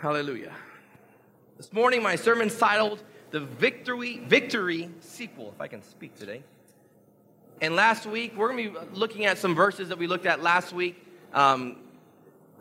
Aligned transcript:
Hallelujah. 0.00 0.52
This 1.56 1.72
morning, 1.72 2.04
my 2.04 2.14
sermon's 2.14 2.56
titled 2.56 3.02
The 3.32 3.40
Victory, 3.40 4.22
Victory 4.28 4.90
Sequel, 5.00 5.52
if 5.52 5.60
I 5.60 5.66
can 5.66 5.82
speak 5.82 6.14
today. 6.14 6.44
And 7.60 7.74
last 7.74 8.06
week, 8.06 8.36
we're 8.36 8.52
going 8.52 8.72
to 8.72 8.80
be 8.80 8.86
looking 8.92 9.24
at 9.24 9.38
some 9.38 9.56
verses 9.56 9.88
that 9.88 9.98
we 9.98 10.06
looked 10.06 10.24
at 10.24 10.40
last 10.40 10.72
week. 10.72 11.04
Um, 11.34 11.78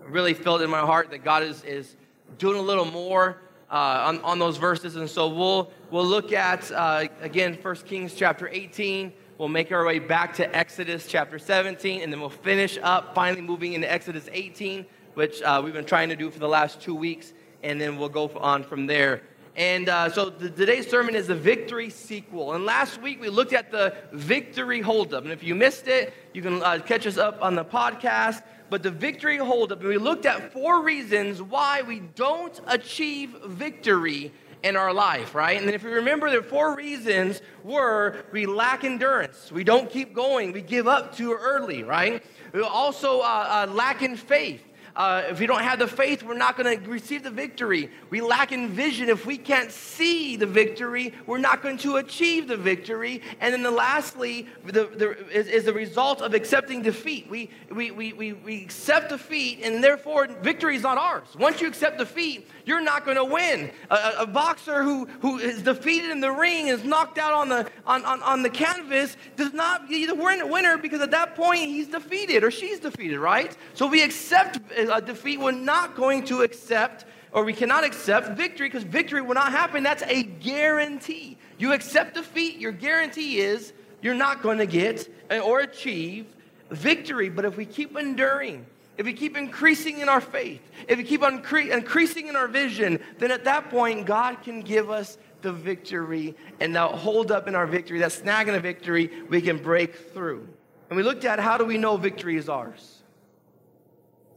really 0.07 0.34
felt 0.34 0.63
in 0.63 0.70
my 0.71 0.79
heart 0.79 1.11
that 1.11 1.23
God 1.23 1.43
is, 1.43 1.63
is 1.63 1.95
doing 2.39 2.57
a 2.57 2.61
little 2.63 2.85
more 2.85 3.39
uh, 3.69 3.75
on, 4.07 4.19
on 4.21 4.39
those 4.39 4.57
verses. 4.57 4.95
And 4.95 5.07
so 5.07 5.27
we'll, 5.27 5.69
we'll 5.91 6.07
look 6.07 6.33
at, 6.33 6.71
uh, 6.71 7.04
again, 7.21 7.54
1 7.61 7.76
Kings 7.85 8.15
chapter 8.15 8.49
18. 8.51 9.13
We'll 9.38 9.48
make 9.48 9.71
our 9.71 9.85
way 9.85 9.99
back 9.99 10.34
to 10.38 10.55
Exodus 10.55 11.05
chapter 11.05 11.38
17, 11.38 12.01
and 12.01 12.12
then 12.12 12.20
we'll 12.20 12.31
finish 12.31 12.79
up 12.81 13.13
finally 13.13 13.43
moving 13.43 13.73
into 13.73 13.91
Exodus 13.91 14.27
18 14.34 14.88
which 15.17 15.41
uh, 15.41 15.59
we've 15.66 15.73
been 15.73 15.84
trying 15.84 16.09
to 16.09 16.16
do 16.16 16.30
for 16.30 16.38
the 16.38 16.48
last 16.48 16.80
two 16.80 16.94
weeks, 16.94 17.34
and 17.63 17.81
then 17.81 17.98
we'll 17.98 18.07
go 18.07 18.30
on 18.38 18.63
from 18.63 18.85
there. 18.85 19.23
And 19.55 19.90
uh, 19.90 20.12
so 20.12 20.30
the, 20.30 20.48
today's 20.48 20.88
sermon 20.88 21.16
is 21.16 21.26
the 21.26 21.34
victory 21.34 21.90
sequel. 21.90 22.53
And 22.53 22.66
last 22.66 23.02
week 23.02 23.20
we 23.20 23.30
looked 23.30 23.52
at 23.52 23.71
the 23.71 23.95
victory 24.13 24.80
holdup. 24.80 25.23
And 25.23 25.34
if 25.34 25.41
you 25.41 25.55
missed 25.55 25.88
it, 25.88 26.13
you 26.35 26.43
can 26.43 26.62
uh, 26.62 26.77
catch 26.85 27.07
us 27.07 27.17
up 27.17 27.41
on 27.41 27.55
the 27.55 27.66
podcast. 27.66 28.43
But 28.70 28.84
the 28.84 28.91
victory 28.91 29.38
holdup, 29.38 29.80
and 29.80 29.90
we 29.90 29.98
looked 29.98 30.27
at 30.27 30.53
four 30.53 30.84
reasons 30.84 31.41
why 31.41 31.81
we 31.81 32.02
don't 32.02 32.59
achieve 32.68 33.35
victory 33.48 34.31
in 34.62 34.76
our 34.76 34.93
life, 34.93 35.34
right? 35.34 35.59
And 35.59 35.68
if 35.71 35.81
you 35.81 35.90
remember, 35.90 36.29
the 36.29 36.43
four 36.43 36.76
reasons 36.76 37.41
were 37.63 38.23
we 38.31 38.45
lack 38.45 38.84
endurance, 38.84 39.52
we 39.52 39.63
don't 39.63 39.90
keep 39.90 40.13
going, 40.13 40.51
we 40.51 40.62
give 40.62 40.88
up 40.88 41.15
too 41.15 41.34
early, 41.34 41.82
right? 41.82 42.23
We 42.54 42.62
also 42.62 43.21
uh, 43.21 43.68
uh, 43.68 43.73
lack 43.73 44.04
in 44.04 44.15
faith. 44.15 44.62
Uh, 44.98 45.21
if 45.29 45.40
we 45.40 45.45
don't 45.45 45.62
have 45.62 45.77
the 45.77 45.87
faith, 45.87 46.23
we're 46.23 46.34
not 46.34 46.57
going 46.57 46.81
to 46.81 46.90
receive 46.90 47.21
the 47.21 47.29
victory. 47.29 47.91
We 48.09 48.20
lack 48.20 48.51
in 48.51 48.70
vision. 48.70 49.09
If 49.09 49.27
we 49.27 49.37
can't 49.37 49.71
see 49.71 50.37
the 50.37 50.48
victory, 50.48 51.13
we're 51.27 51.37
not 51.37 51.62
going 51.62 51.77
to 51.79 51.98
achieve 51.98 52.48
the 52.48 52.57
victory. 52.57 53.21
And 53.39 53.54
then 53.54 53.62
the 53.62 53.70
lastly, 53.70 54.48
the, 54.65 54.87
the, 54.87 55.27
is, 55.27 55.45
is, 55.45 55.65
the 55.65 55.73
result 55.73 56.23
of 56.23 56.34
accepting 56.34 56.81
defeat. 56.81 57.29
We, 57.29 57.51
we, 57.70 57.91
we, 57.91 58.13
we, 58.13 58.34
we 58.34 58.63
accept 58.63 59.09
defeat, 59.09 59.59
and 59.62 59.84
therefore 59.84 60.26
victory 60.41 60.76
is 60.76 60.81
not 60.81 60.98
ours. 60.98 61.27
Once 61.37 61.61
you 61.61 61.67
accept 61.67 61.99
defeat, 61.99 62.48
you're 62.65 62.82
not 62.82 63.05
going 63.05 63.17
to 63.17 63.23
win. 63.23 63.70
A, 63.91 64.13
a, 64.22 64.25
boxer 64.25 64.81
who, 64.81 65.06
who 65.22 65.38
is 65.38 65.61
defeated 65.61 66.09
in 66.09 66.22
the 66.22 66.31
ring, 66.31 66.67
is 66.67 66.84
knocked 66.84 67.19
out 67.19 67.34
on 67.34 67.50
the, 67.50 67.69
on, 67.85 68.03
on, 68.03 68.23
on 68.23 68.41
the 68.41 68.50
canvas, 68.50 69.16
does 69.35 69.53
not 69.53 69.88
be 69.88 70.07
the 70.07 70.16
winner 70.16 70.78
because 70.79 71.01
at 71.01 71.11
that 71.11 71.35
point 71.35 71.66
he's 71.66 71.88
defeated 71.88 72.44
or 72.44 72.50
she's 72.50 72.79
defeated, 72.79 73.19
right? 73.19 73.56
So 73.75 73.85
we 73.85 74.01
accept 74.01 74.59
uh, 74.88 75.00
defeat. 75.00 75.40
We're 75.40 75.52
not 75.52 75.96
going 75.96 76.25
to 76.25 76.41
accept 76.41 77.06
or 77.31 77.44
we 77.44 77.53
cannot 77.53 77.84
accept 77.84 78.38
victory 78.38 78.68
because 78.68 78.84
victory 78.84 79.22
will 79.22 79.35
not 79.35 79.52
happen. 79.52 79.84
That's 79.84 80.03
a 80.03 80.24
guarantee. 80.24 81.38
You 81.57 81.74
accept 81.74 82.16
defeat, 82.16 82.57
your 82.57 82.72
guarantee 82.72 83.40
is 83.40 83.74
you're 84.02 84.16
not 84.16 84.41
going 84.41 84.59
to 84.59 84.66
get 84.66 85.07
or 85.44 85.59
achieve 85.59 86.25
victory. 86.69 87.29
But 87.29 87.46
if 87.46 87.57
we 87.57 87.66
keep 87.66 87.97
enduring, 87.97 88.66
if 88.97 89.06
we 89.06 89.13
keep 89.13 89.38
increasing 89.38 90.00
in 90.00 90.09
our 90.09 90.22
faith, 90.22 90.62
if 90.88 90.97
we 90.97 91.03
keep 91.03 91.22
incre- 91.22 91.72
increasing 91.72 92.28
in 92.28 92.35
our 92.35 92.47
vision, 92.47 93.00
then 93.19 93.31
at 93.31 93.44
that 93.44 93.69
point, 93.69 94.06
God 94.06 94.41
can 94.41 94.62
give 94.62 94.90
us 94.90 95.18
the 95.41 95.51
victory 95.51 96.35
and 96.59 96.75
that 96.75 96.91
hold 96.91 97.31
up 97.31 97.47
in 97.47 97.56
our 97.56 97.68
victory, 97.68 98.00
that 98.00 98.12
snag 98.12 98.47
in 98.47 98.56
a 98.56 98.59
victory, 98.59 99.12
we 99.29 99.41
can 99.41 99.62
break 99.62 99.96
through. 99.96 100.47
And 100.90 100.97
we 100.97 101.03
looked 101.03 101.25
at 101.25 101.40
how 101.40 101.57
do 101.57 101.66
we 101.66 101.78
know 101.78 101.97
victory 101.97 102.38
is 102.38 102.50
ours? 102.50 102.97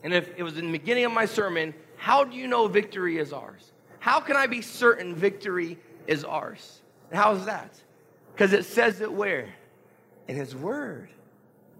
And 0.02 0.14
if 0.14 0.30
it 0.36 0.42
was 0.42 0.56
in 0.58 0.66
the 0.66 0.72
beginning 0.72 1.04
of 1.04 1.12
my 1.12 1.26
sermon, 1.26 1.74
how 1.96 2.24
do 2.24 2.36
you 2.36 2.46
know 2.46 2.66
victory 2.68 3.18
is 3.18 3.32
ours? 3.32 3.72
How 3.98 4.20
can 4.20 4.36
I 4.36 4.46
be 4.46 4.62
certain 4.62 5.14
victory 5.14 5.78
is 6.06 6.24
ours? 6.24 6.80
And 7.10 7.18
how 7.18 7.34
is 7.34 7.44
that? 7.44 7.78
Because 8.32 8.52
it 8.52 8.64
says 8.64 9.00
it 9.00 9.12
where? 9.12 9.48
In 10.26 10.36
His 10.36 10.54
Word. 10.56 11.10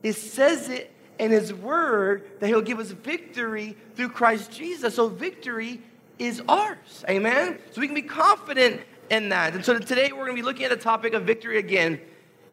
It 0.02 0.14
says 0.14 0.68
it 0.68 0.92
in 1.18 1.30
His 1.30 1.54
Word 1.54 2.40
that 2.40 2.48
He'll 2.48 2.60
give 2.60 2.78
us 2.78 2.90
victory 2.90 3.76
through 3.94 4.10
Christ 4.10 4.52
Jesus. 4.52 4.96
So 4.96 5.08
victory 5.08 5.80
is 6.18 6.42
ours. 6.48 7.04
Amen? 7.08 7.58
So 7.70 7.80
we 7.80 7.86
can 7.86 7.94
be 7.94 8.02
confident 8.02 8.82
in 9.08 9.30
that. 9.30 9.54
And 9.54 9.64
so 9.64 9.78
today 9.78 10.12
we're 10.12 10.26
going 10.26 10.36
to 10.36 10.42
be 10.42 10.46
looking 10.46 10.64
at 10.64 10.70
the 10.70 10.76
topic 10.76 11.14
of 11.14 11.22
victory 11.22 11.58
again. 11.58 12.00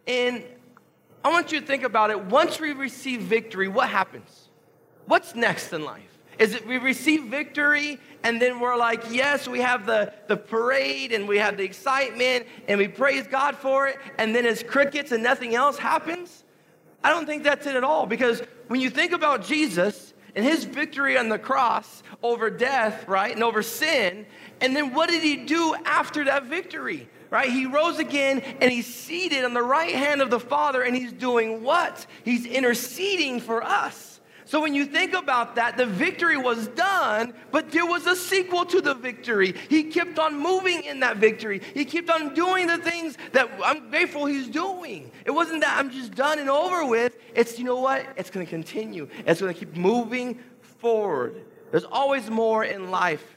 And 0.07 0.43
I 1.25 1.29
want 1.29 1.51
you 1.51 1.59
to 1.59 1.65
think 1.65 1.83
about 1.83 2.09
it. 2.09 2.25
Once 2.25 2.59
we 2.59 2.71
receive 2.71 3.21
victory, 3.21 3.67
what 3.67 3.89
happens? 3.89 4.46
What's 5.07 5.35
next 5.35 5.73
in 5.73 5.83
life? 5.83 6.03
Is 6.37 6.53
it 6.53 6.67
we 6.67 6.77
receive 6.77 7.23
victory 7.23 7.99
and 8.23 8.41
then 8.41 8.59
we're 8.59 8.77
like, 8.77 9.03
yes, 9.09 9.47
we 9.47 9.59
have 9.61 9.85
the, 9.85 10.13
the 10.27 10.37
parade 10.37 11.11
and 11.11 11.27
we 11.27 11.37
have 11.39 11.57
the 11.57 11.63
excitement 11.63 12.45
and 12.67 12.77
we 12.77 12.87
praise 12.87 13.25
God 13.25 13.55
for 13.55 13.87
it, 13.87 13.97
and 14.17 14.35
then 14.35 14.45
it's 14.45 14.61
crickets 14.61 15.11
and 15.11 15.23
nothing 15.23 15.55
else 15.55 15.77
happens? 15.77 16.43
I 17.03 17.09
don't 17.09 17.25
think 17.25 17.43
that's 17.43 17.65
it 17.65 17.75
at 17.75 17.83
all 17.83 18.05
because 18.05 18.41
when 18.67 18.81
you 18.81 18.89
think 18.89 19.13
about 19.13 19.43
Jesus 19.43 20.13
and 20.35 20.43
his 20.43 20.65
victory 20.65 21.17
on 21.17 21.29
the 21.29 21.39
cross 21.39 22.03
over 22.21 22.49
death, 22.49 23.07
right, 23.07 23.33
and 23.33 23.43
over 23.43 23.63
sin, 23.63 24.25
and 24.61 24.75
then 24.75 24.93
what 24.93 25.09
did 25.09 25.23
he 25.23 25.37
do 25.37 25.75
after 25.85 26.25
that 26.25 26.45
victory? 26.45 27.09
Right? 27.29 27.49
He 27.49 27.65
rose 27.65 27.99
again 27.99 28.39
and 28.39 28.71
he's 28.71 28.93
seated 28.93 29.43
on 29.43 29.53
the 29.53 29.63
right 29.63 29.93
hand 29.93 30.21
of 30.21 30.29
the 30.29 30.39
Father 30.39 30.81
and 30.83 30.95
he's 30.95 31.11
doing 31.11 31.63
what? 31.63 32.05
He's 32.23 32.45
interceding 32.45 33.41
for 33.41 33.63
us. 33.63 34.06
So 34.47 34.61
when 34.61 34.73
you 34.73 34.85
think 34.85 35.13
about 35.13 35.55
that, 35.55 35.75
the 35.75 35.85
victory 35.85 36.37
was 36.37 36.69
done, 36.69 37.33
but 37.51 37.69
there 37.69 37.85
was 37.85 38.07
a 38.07 38.15
sequel 38.15 38.63
to 38.67 38.79
the 38.79 38.93
victory. 38.93 39.53
He 39.67 39.83
kept 39.83 40.17
on 40.17 40.39
moving 40.39 40.85
in 40.85 41.01
that 41.01 41.17
victory. 41.17 41.61
He 41.73 41.83
kept 41.83 42.09
on 42.09 42.33
doing 42.33 42.65
the 42.67 42.77
things 42.77 43.17
that 43.33 43.49
I'm 43.61 43.89
grateful 43.89 44.25
he's 44.25 44.47
doing. 44.47 45.11
It 45.25 45.31
wasn't 45.31 45.59
that 45.61 45.77
I'm 45.77 45.91
just 45.91 46.15
done 46.15 46.39
and 46.39 46.49
over 46.49 46.85
with. 46.85 47.17
It's, 47.35 47.59
you 47.59 47.65
know 47.65 47.81
what? 47.81 48.05
It's 48.15 48.29
going 48.29 48.45
to 48.45 48.49
continue. 48.49 49.09
It's 49.25 49.41
going 49.41 49.53
to 49.53 49.59
keep 49.59 49.75
moving 49.75 50.39
forward. 50.61 51.43
There's 51.71 51.83
always 51.83 52.29
more 52.29 52.63
in 52.63 52.89
life. 52.89 53.35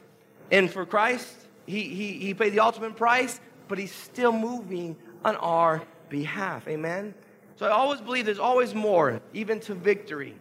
And 0.49 0.71
for 0.71 0.85
Christ, 0.85 1.35
he, 1.65 1.89
he, 1.89 2.13
he 2.19 2.33
paid 2.33 2.53
the 2.53 2.61
ultimate 2.61 2.95
price, 2.95 3.41
but 3.67 3.77
he's 3.77 3.93
still 3.93 4.31
moving 4.31 4.95
on 5.25 5.35
our 5.35 5.81
behalf. 6.07 6.69
Amen? 6.69 7.13
So 7.57 7.65
I 7.65 7.71
always 7.71 7.99
believe 7.99 8.25
there's 8.25 8.39
always 8.39 8.73
more, 8.73 9.19
even 9.33 9.59
to 9.61 9.73
victory 9.73 10.35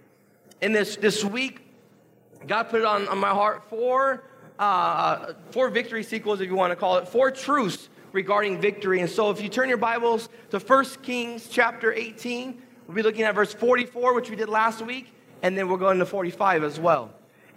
in 0.61 0.73
this, 0.73 0.97
this 0.97 1.25
week, 1.25 1.61
God 2.47 2.65
put 2.65 2.81
it 2.81 2.87
on, 2.87 3.09
on 3.09 3.19
my 3.19 3.31
heart 3.31 3.69
four, 3.69 4.25
uh, 4.59 5.35
four 5.51 5.69
victory 5.69 6.03
sequels, 6.03 6.41
if 6.41 6.49
you 6.49 6.55
want 6.55 6.71
to 6.71 6.77
call 6.77 6.97
it, 6.97 7.09
four 7.09 7.31
truths 7.31 7.89
regarding 8.13 8.61
victory. 8.61 9.01
And 9.01 9.09
so 9.09 9.31
if 9.31 9.41
you 9.41 9.49
turn 9.49 9.69
your 9.69 9.79
Bibles 9.79 10.29
to 10.51 10.59
1 10.59 10.85
Kings 11.03 11.49
chapter 11.51 11.93
18, 11.93 12.61
we'll 12.87 12.95
be 12.95 13.03
looking 13.03 13.23
at 13.23 13.35
verse 13.35 13.53
44, 13.55 14.15
which 14.15 14.31
we 14.31 14.37
did 14.37 14.49
last 14.49 14.83
week, 14.83 15.13
and 15.43 15.57
then 15.57 15.69
we'll 15.69 15.79
go 15.79 15.91
into 15.91 16.07
45 16.07 16.65
as 16.65 16.81
well. 16.81 17.11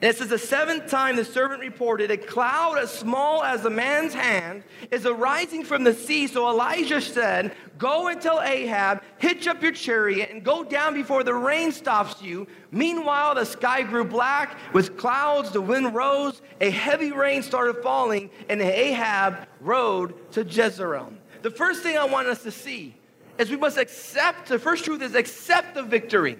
And 0.03 0.09
it 0.09 0.17
says, 0.17 0.27
The 0.27 0.37
seventh 0.37 0.87
time 0.87 1.15
the 1.15 1.23
servant 1.23 1.61
reported, 1.61 2.11
A 2.11 2.17
cloud 2.17 2.77
as 2.77 2.91
small 2.91 3.41
as 3.41 3.63
a 3.63 3.69
man's 3.69 4.13
hand 4.13 4.63
is 4.91 5.05
arising 5.05 5.63
from 5.63 5.85
the 5.85 5.93
sea. 5.93 6.27
So 6.27 6.49
Elijah 6.49 6.99
said, 6.99 7.55
Go 7.77 8.09
and 8.09 8.19
tell 8.19 8.41
Ahab, 8.41 9.01
hitch 9.17 9.47
up 9.47 9.63
your 9.63 9.71
chariot 9.71 10.29
and 10.29 10.43
go 10.43 10.61
down 10.65 10.93
before 10.93 11.23
the 11.23 11.33
rain 11.33 11.71
stops 11.71 12.21
you. 12.21 12.47
Meanwhile, 12.69 13.35
the 13.35 13.45
sky 13.45 13.81
grew 13.81 14.03
black 14.03 14.57
with 14.73 14.97
clouds, 14.97 15.51
the 15.51 15.61
wind 15.61 15.95
rose, 15.95 16.41
a 16.59 16.69
heavy 16.69 17.13
rain 17.13 17.41
started 17.41 17.81
falling, 17.81 18.29
and 18.49 18.61
Ahab 18.61 19.47
rode 19.61 20.29
to 20.33 20.43
Jezreel. 20.43 21.13
The 21.43 21.51
first 21.51 21.81
thing 21.81 21.97
I 21.97 22.03
want 22.03 22.27
us 22.27 22.43
to 22.43 22.51
see 22.51 22.93
is 23.37 23.49
we 23.49 23.55
must 23.55 23.77
accept, 23.77 24.49
the 24.49 24.59
first 24.59 24.83
truth 24.83 25.01
is 25.01 25.15
accept 25.15 25.75
the 25.75 25.83
victory. 25.83 26.37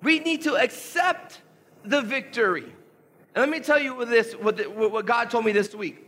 We 0.00 0.20
need 0.20 0.42
to 0.42 0.54
accept 0.54 1.40
the 1.86 2.02
victory. 2.02 2.64
And 3.34 3.42
let 3.42 3.48
me 3.48 3.60
tell 3.60 3.80
you 3.80 4.04
this, 4.04 4.32
what, 4.34 4.56
the, 4.56 4.64
what 4.64 5.06
God 5.06 5.30
told 5.30 5.44
me 5.44 5.52
this 5.52 5.74
week. 5.74 6.02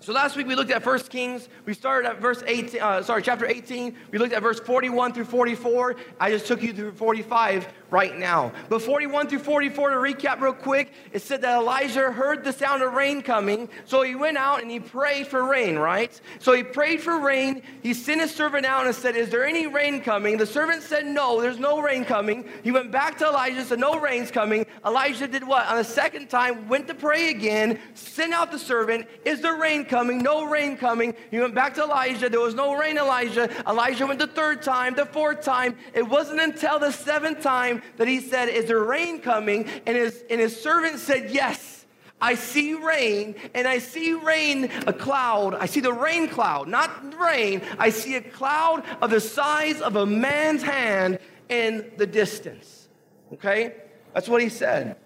So 0.00 0.12
last 0.12 0.36
week 0.36 0.48
we 0.48 0.56
looked 0.56 0.72
at 0.72 0.84
1 0.84 0.98
Kings. 1.04 1.48
We 1.64 1.74
started 1.74 2.08
at 2.08 2.20
verse 2.20 2.42
18, 2.44 2.80
uh, 2.80 3.02
sorry, 3.02 3.22
chapter 3.22 3.46
18. 3.46 3.96
We 4.10 4.18
looked 4.18 4.32
at 4.32 4.42
verse 4.42 4.58
41 4.58 5.12
through 5.12 5.26
44. 5.26 5.96
I 6.18 6.30
just 6.30 6.46
took 6.46 6.60
you 6.60 6.72
through 6.72 6.92
45 6.94 7.68
right 7.92 8.18
now. 8.18 8.52
But 8.68 8.82
41 8.82 9.28
through 9.28 9.40
44, 9.40 9.90
to 9.90 9.96
recap 9.96 10.40
real 10.40 10.52
quick, 10.52 10.92
it 11.12 11.22
said 11.22 11.42
that 11.42 11.58
Elijah 11.58 12.10
heard 12.10 12.42
the 12.42 12.52
sound 12.52 12.82
of 12.82 12.94
rain 12.94 13.22
coming. 13.22 13.68
So 13.84 14.02
he 14.02 14.14
went 14.14 14.38
out 14.38 14.62
and 14.62 14.70
he 14.70 14.80
prayed 14.80 15.28
for 15.28 15.44
rain, 15.44 15.78
right? 15.78 16.18
So 16.40 16.52
he 16.52 16.64
prayed 16.64 17.00
for 17.00 17.20
rain. 17.20 17.62
He 17.82 17.94
sent 17.94 18.20
his 18.20 18.34
servant 18.34 18.66
out 18.66 18.86
and 18.86 18.94
said, 18.94 19.14
Is 19.14 19.28
there 19.28 19.44
any 19.44 19.66
rain 19.66 20.00
coming? 20.00 20.38
The 20.38 20.46
servant 20.46 20.82
said, 20.82 21.06
No, 21.06 21.40
there's 21.40 21.58
no 21.58 21.80
rain 21.80 22.04
coming. 22.04 22.48
He 22.64 22.72
went 22.72 22.90
back 22.90 23.18
to 23.18 23.26
Elijah 23.26 23.58
and 23.58 23.66
said, 23.66 23.78
No 23.78 24.00
rain's 24.00 24.30
coming. 24.30 24.66
Elijah 24.84 25.28
did 25.28 25.46
what? 25.46 25.66
On 25.66 25.76
the 25.76 25.84
second 25.84 26.28
time, 26.28 26.68
went 26.68 26.88
to 26.88 26.94
pray 26.94 27.28
again, 27.28 27.78
sent 27.94 28.32
out 28.32 28.50
the 28.50 28.58
servant, 28.58 29.06
Is 29.24 29.40
there 29.42 29.56
rain 29.56 29.84
coming, 29.84 30.22
no 30.22 30.44
rain 30.44 30.76
coming. 30.76 31.14
He 31.30 31.38
went 31.38 31.54
back 31.54 31.74
to 31.74 31.82
Elijah. 31.82 32.30
There 32.30 32.40
was 32.40 32.54
no 32.54 32.74
rain, 32.74 32.96
Elijah. 32.96 33.50
Elijah 33.68 34.06
went 34.06 34.18
the 34.18 34.26
third 34.26 34.62
time, 34.62 34.94
the 34.94 35.04
fourth 35.04 35.42
time. 35.42 35.76
It 35.92 36.08
wasn't 36.08 36.40
until 36.40 36.78
the 36.78 36.90
seventh 36.90 37.42
time 37.42 37.81
that 37.96 38.08
he 38.08 38.20
said, 38.20 38.48
Is 38.48 38.66
there 38.66 38.80
rain 38.80 39.20
coming? 39.20 39.66
And 39.86 39.96
his, 39.96 40.24
and 40.30 40.40
his 40.40 40.60
servant 40.60 40.98
said, 40.98 41.30
Yes. 41.30 41.80
I 42.20 42.36
see 42.36 42.74
rain, 42.74 43.34
and 43.52 43.66
I 43.66 43.80
see 43.80 44.12
rain, 44.12 44.70
a 44.86 44.92
cloud. 44.92 45.54
I 45.54 45.66
see 45.66 45.80
the 45.80 45.92
rain 45.92 46.28
cloud, 46.28 46.68
not 46.68 47.18
rain. 47.20 47.62
I 47.80 47.90
see 47.90 48.14
a 48.14 48.20
cloud 48.20 48.84
of 49.02 49.10
the 49.10 49.18
size 49.18 49.80
of 49.80 49.96
a 49.96 50.06
man's 50.06 50.62
hand 50.62 51.18
in 51.48 51.90
the 51.96 52.06
distance. 52.06 52.88
Okay? 53.32 53.74
That's 54.14 54.28
what 54.28 54.40
he 54.40 54.48
said. 54.48 54.96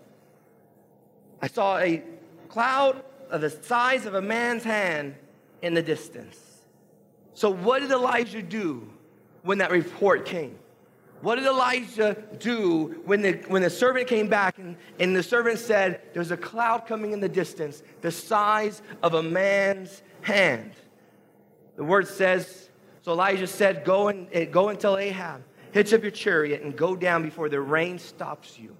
I 1.40 1.46
saw 1.46 1.78
a 1.78 2.02
cloud 2.48 3.02
of 3.30 3.40
the 3.40 3.50
size 3.50 4.04
of 4.04 4.14
a 4.14 4.22
man's 4.22 4.62
hand 4.62 5.14
in 5.62 5.72
the 5.72 5.82
distance. 5.82 6.38
So, 7.32 7.50
what 7.50 7.80
did 7.80 7.90
Elijah 7.90 8.42
do 8.42 8.88
when 9.42 9.58
that 9.58 9.70
report 9.70 10.26
came? 10.26 10.58
What 11.22 11.36
did 11.36 11.46
Elijah 11.46 12.16
do 12.38 13.00
when 13.04 13.22
the, 13.22 13.32
when 13.48 13.62
the 13.62 13.70
servant 13.70 14.06
came 14.06 14.28
back 14.28 14.58
and, 14.58 14.76
and 14.98 15.16
the 15.16 15.22
servant 15.22 15.58
said, 15.58 16.02
There's 16.12 16.30
a 16.30 16.36
cloud 16.36 16.86
coming 16.86 17.12
in 17.12 17.20
the 17.20 17.28
distance, 17.28 17.82
the 18.02 18.10
size 18.10 18.82
of 19.02 19.14
a 19.14 19.22
man's 19.22 20.02
hand? 20.20 20.72
The 21.76 21.84
word 21.84 22.06
says, 22.06 22.70
So 23.02 23.12
Elijah 23.12 23.46
said, 23.46 23.84
Go 23.84 24.08
and, 24.08 24.28
eh, 24.32 24.44
go 24.44 24.68
and 24.68 24.78
tell 24.78 24.98
Ahab, 24.98 25.42
hitch 25.72 25.92
up 25.94 26.02
your 26.02 26.10
chariot 26.10 26.62
and 26.62 26.76
go 26.76 26.94
down 26.94 27.22
before 27.22 27.48
the 27.48 27.60
rain 27.60 27.98
stops 27.98 28.58
you. 28.58 28.76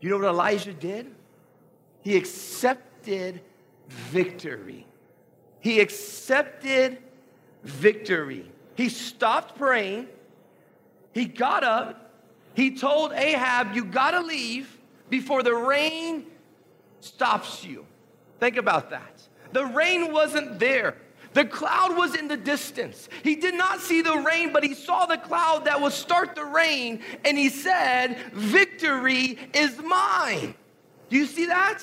You 0.00 0.10
know 0.10 0.18
what 0.18 0.26
Elijah 0.26 0.72
did? 0.72 1.14
He 2.02 2.16
accepted 2.16 3.40
victory. 3.86 4.84
He 5.60 5.80
accepted 5.80 6.98
victory. 7.62 8.50
He 8.74 8.88
stopped 8.88 9.56
praying 9.56 10.08
he 11.12 11.26
got 11.26 11.64
up, 11.64 12.12
he 12.54 12.76
told 12.76 13.12
Ahab, 13.12 13.74
You 13.74 13.84
gotta 13.84 14.20
leave 14.20 14.78
before 15.08 15.42
the 15.42 15.54
rain 15.54 16.26
stops 17.00 17.64
you. 17.64 17.86
Think 18.40 18.56
about 18.56 18.90
that. 18.90 19.22
The 19.52 19.66
rain 19.66 20.12
wasn't 20.12 20.58
there. 20.58 20.96
The 21.34 21.44
cloud 21.44 21.96
was 21.96 22.14
in 22.14 22.28
the 22.28 22.36
distance. 22.36 23.08
He 23.22 23.36
did 23.36 23.54
not 23.54 23.80
see 23.80 24.02
the 24.02 24.18
rain, 24.18 24.52
but 24.52 24.64
he 24.64 24.74
saw 24.74 25.06
the 25.06 25.16
cloud 25.16 25.64
that 25.64 25.80
would 25.80 25.92
start 25.92 26.34
the 26.34 26.44
rain, 26.44 27.00
and 27.24 27.38
he 27.38 27.48
said, 27.48 28.18
Victory 28.32 29.38
is 29.54 29.78
mine. 29.78 30.54
Do 31.08 31.16
you 31.16 31.26
see 31.26 31.46
that? 31.46 31.82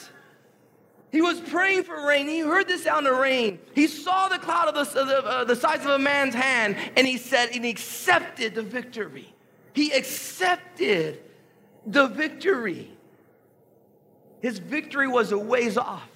He 1.11 1.21
was 1.21 1.39
praying 1.39 1.83
for 1.83 2.05
rain. 2.07 2.27
He 2.27 2.39
heard 2.39 2.67
the 2.67 2.77
sound 2.77 3.07
of 3.07 3.17
rain. 3.17 3.59
He 3.73 3.87
saw 3.87 4.27
the 4.27 4.37
cloud 4.37 4.67
of 4.67 4.93
the, 4.93 5.25
uh, 5.25 5.43
the 5.43 5.55
size 5.55 5.81
of 5.81 5.87
a 5.87 5.99
man's 5.99 6.35
hand, 6.35 6.77
and 6.95 7.07
he 7.07 7.17
said, 7.17 7.49
and 7.53 7.65
he 7.65 7.71
accepted 7.71 8.53
the 8.53 8.61
victory. 8.61 9.33
He 9.73 9.91
accepted 9.91 11.21
the 11.85 12.07
victory. 12.07 12.91
His 14.41 14.59
victory 14.59 15.07
was 15.07 15.31
a 15.31 15.37
ways 15.37 15.77
off. 15.77 16.09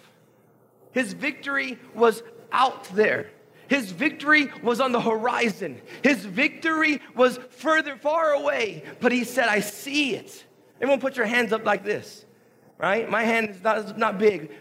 His 0.91 1.13
victory 1.13 1.79
was 1.95 2.21
out 2.51 2.83
there. 2.95 3.31
His 3.67 3.91
victory 3.91 4.51
was 4.61 4.79
on 4.79 4.91
the 4.91 5.01
horizon. 5.01 5.81
His 6.03 6.23
victory 6.23 7.01
was 7.15 7.39
further, 7.49 7.95
far 7.95 8.33
away. 8.33 8.83
But 8.99 9.11
he 9.11 9.23
said, 9.23 9.47
I 9.47 9.61
see 9.61 10.15
it. 10.15 10.45
Everyone 10.75 10.99
put 10.99 11.17
your 11.17 11.25
hands 11.25 11.51
up 11.51 11.65
like 11.65 11.83
this, 11.83 12.25
right? 12.77 13.09
My 13.09 13.23
hand 13.23 13.49
is 13.49 13.63
not, 13.63 13.97
not 13.97 14.19
big, 14.19 14.51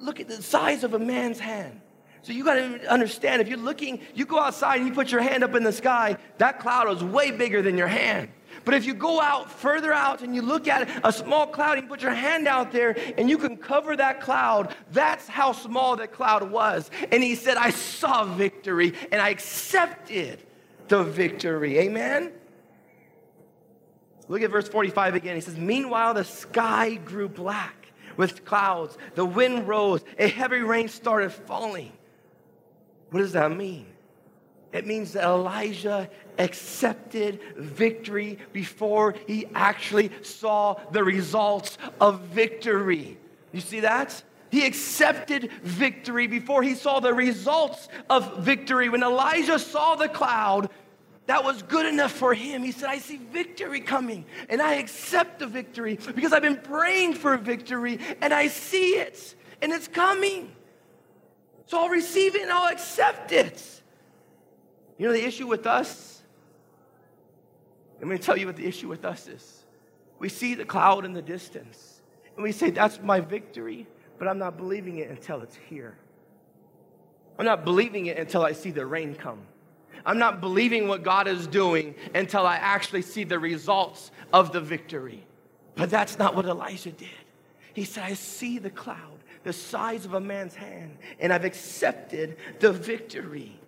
look 0.00 0.20
at 0.20 0.28
the 0.28 0.42
size 0.42 0.84
of 0.84 0.94
a 0.94 0.98
man's 0.98 1.38
hand. 1.38 1.80
So 2.22 2.32
you 2.32 2.44
got 2.44 2.54
to 2.54 2.86
understand 2.90 3.40
if 3.40 3.48
you're 3.48 3.58
looking, 3.58 4.00
you 4.14 4.26
go 4.26 4.38
outside 4.38 4.76
and 4.76 4.88
you 4.88 4.92
put 4.94 5.10
your 5.10 5.22
hand 5.22 5.42
up 5.42 5.54
in 5.54 5.62
the 5.62 5.72
sky, 5.72 6.18
that 6.38 6.60
cloud 6.60 6.94
is 6.94 7.02
way 7.02 7.30
bigger 7.30 7.62
than 7.62 7.78
your 7.78 7.86
hand. 7.86 8.28
But 8.64 8.74
if 8.74 8.84
you 8.84 8.92
go 8.92 9.20
out 9.20 9.50
further 9.50 9.92
out 9.92 10.20
and 10.20 10.34
you 10.34 10.42
look 10.42 10.68
at 10.68 10.88
a 11.02 11.12
small 11.12 11.46
cloud 11.46 11.78
and 11.78 11.84
you 11.84 11.88
put 11.88 12.02
your 12.02 12.12
hand 12.12 12.46
out 12.46 12.72
there 12.72 12.94
and 13.16 13.30
you 13.30 13.38
can 13.38 13.56
cover 13.56 13.96
that 13.96 14.20
cloud, 14.20 14.74
that's 14.92 15.26
how 15.28 15.52
small 15.52 15.96
that 15.96 16.12
cloud 16.12 16.50
was. 16.50 16.90
And 17.10 17.22
he 17.22 17.36
said, 17.36 17.56
I 17.56 17.70
saw 17.70 18.24
victory 18.24 18.92
and 19.10 19.20
I 19.20 19.30
accepted 19.30 20.40
the 20.88 21.02
victory. 21.04 21.78
Amen? 21.78 22.32
Look 24.28 24.42
at 24.42 24.50
verse 24.50 24.68
45 24.68 25.14
again. 25.14 25.36
He 25.36 25.40
says, 25.40 25.56
Meanwhile, 25.56 26.14
the 26.14 26.24
sky 26.24 26.96
grew 26.96 27.28
black 27.28 27.79
with 28.16 28.44
clouds. 28.44 28.96
The 29.14 29.24
wind 29.24 29.68
rose. 29.68 30.02
A 30.18 30.28
heavy 30.28 30.60
rain 30.60 30.88
started 30.88 31.30
falling. 31.30 31.92
What 33.10 33.20
does 33.20 33.32
that 33.32 33.56
mean? 33.56 33.86
It 34.72 34.86
means 34.86 35.14
that 35.14 35.24
Elijah 35.24 36.08
accepted 36.38 37.40
victory 37.56 38.38
before 38.52 39.14
he 39.26 39.46
actually 39.54 40.12
saw 40.22 40.80
the 40.92 41.02
results 41.02 41.76
of 42.00 42.20
victory. 42.20 43.18
You 43.52 43.60
see 43.60 43.80
that? 43.80 44.22
He 44.50 44.66
accepted 44.66 45.50
victory 45.62 46.26
before 46.26 46.62
he 46.62 46.74
saw 46.74 47.00
the 47.00 47.14
results 47.14 47.88
of 48.08 48.38
victory. 48.38 48.88
When 48.88 49.02
Elijah 49.02 49.58
saw 49.58 49.94
the 49.94 50.08
cloud, 50.08 50.70
that 51.30 51.44
was 51.44 51.62
good 51.62 51.86
enough 51.86 52.10
for 52.10 52.34
him. 52.34 52.64
He 52.64 52.72
said, 52.72 52.88
I 52.88 52.98
see 52.98 53.16
victory 53.16 53.80
coming 53.80 54.24
and 54.48 54.60
I 54.60 54.74
accept 54.74 55.38
the 55.38 55.46
victory 55.46 55.96
because 56.12 56.32
I've 56.32 56.42
been 56.42 56.56
praying 56.56 57.14
for 57.14 57.36
victory 57.36 58.00
and 58.20 58.34
I 58.34 58.48
see 58.48 58.96
it 58.96 59.36
and 59.62 59.70
it's 59.70 59.86
coming. 59.86 60.50
So 61.66 61.78
I'll 61.78 61.88
receive 61.88 62.34
it 62.34 62.42
and 62.42 62.50
I'll 62.50 62.72
accept 62.72 63.30
it. 63.30 63.80
You 64.98 65.06
know 65.06 65.12
the 65.12 65.24
issue 65.24 65.46
with 65.46 65.68
us? 65.68 66.20
Going 68.00 68.18
to 68.18 68.18
tell 68.18 68.36
you 68.36 68.46
what 68.46 68.56
the 68.56 68.66
issue 68.66 68.88
with 68.88 69.04
us 69.04 69.28
is. 69.28 69.64
We 70.18 70.28
see 70.28 70.56
the 70.56 70.64
cloud 70.64 71.04
in 71.04 71.12
the 71.12 71.22
distance 71.22 72.00
and 72.34 72.42
we 72.42 72.50
say, 72.50 72.70
That's 72.70 73.00
my 73.00 73.20
victory, 73.20 73.86
but 74.18 74.26
I'm 74.26 74.38
not 74.38 74.56
believing 74.56 74.98
it 74.98 75.08
until 75.08 75.42
it's 75.42 75.56
here. 75.68 75.96
I'm 77.38 77.44
not 77.44 77.64
believing 77.64 78.06
it 78.06 78.18
until 78.18 78.42
I 78.42 78.50
see 78.50 78.72
the 78.72 78.84
rain 78.84 79.14
come. 79.14 79.42
I'm 80.04 80.18
not 80.18 80.40
believing 80.40 80.88
what 80.88 81.02
God 81.02 81.28
is 81.28 81.46
doing 81.46 81.94
until 82.14 82.46
I 82.46 82.56
actually 82.56 83.02
see 83.02 83.24
the 83.24 83.38
results 83.38 84.10
of 84.32 84.52
the 84.52 84.60
victory. 84.60 85.24
But 85.74 85.90
that's 85.90 86.18
not 86.18 86.34
what 86.34 86.46
Elijah 86.46 86.92
did. 86.92 87.08
He 87.72 87.84
said, 87.84 88.04
I 88.04 88.14
see 88.14 88.58
the 88.58 88.70
cloud, 88.70 89.18
the 89.44 89.52
size 89.52 90.04
of 90.04 90.14
a 90.14 90.20
man's 90.20 90.54
hand, 90.54 90.98
and 91.18 91.32
I've 91.32 91.44
accepted 91.44 92.36
the 92.58 92.72
victory. 92.72 93.60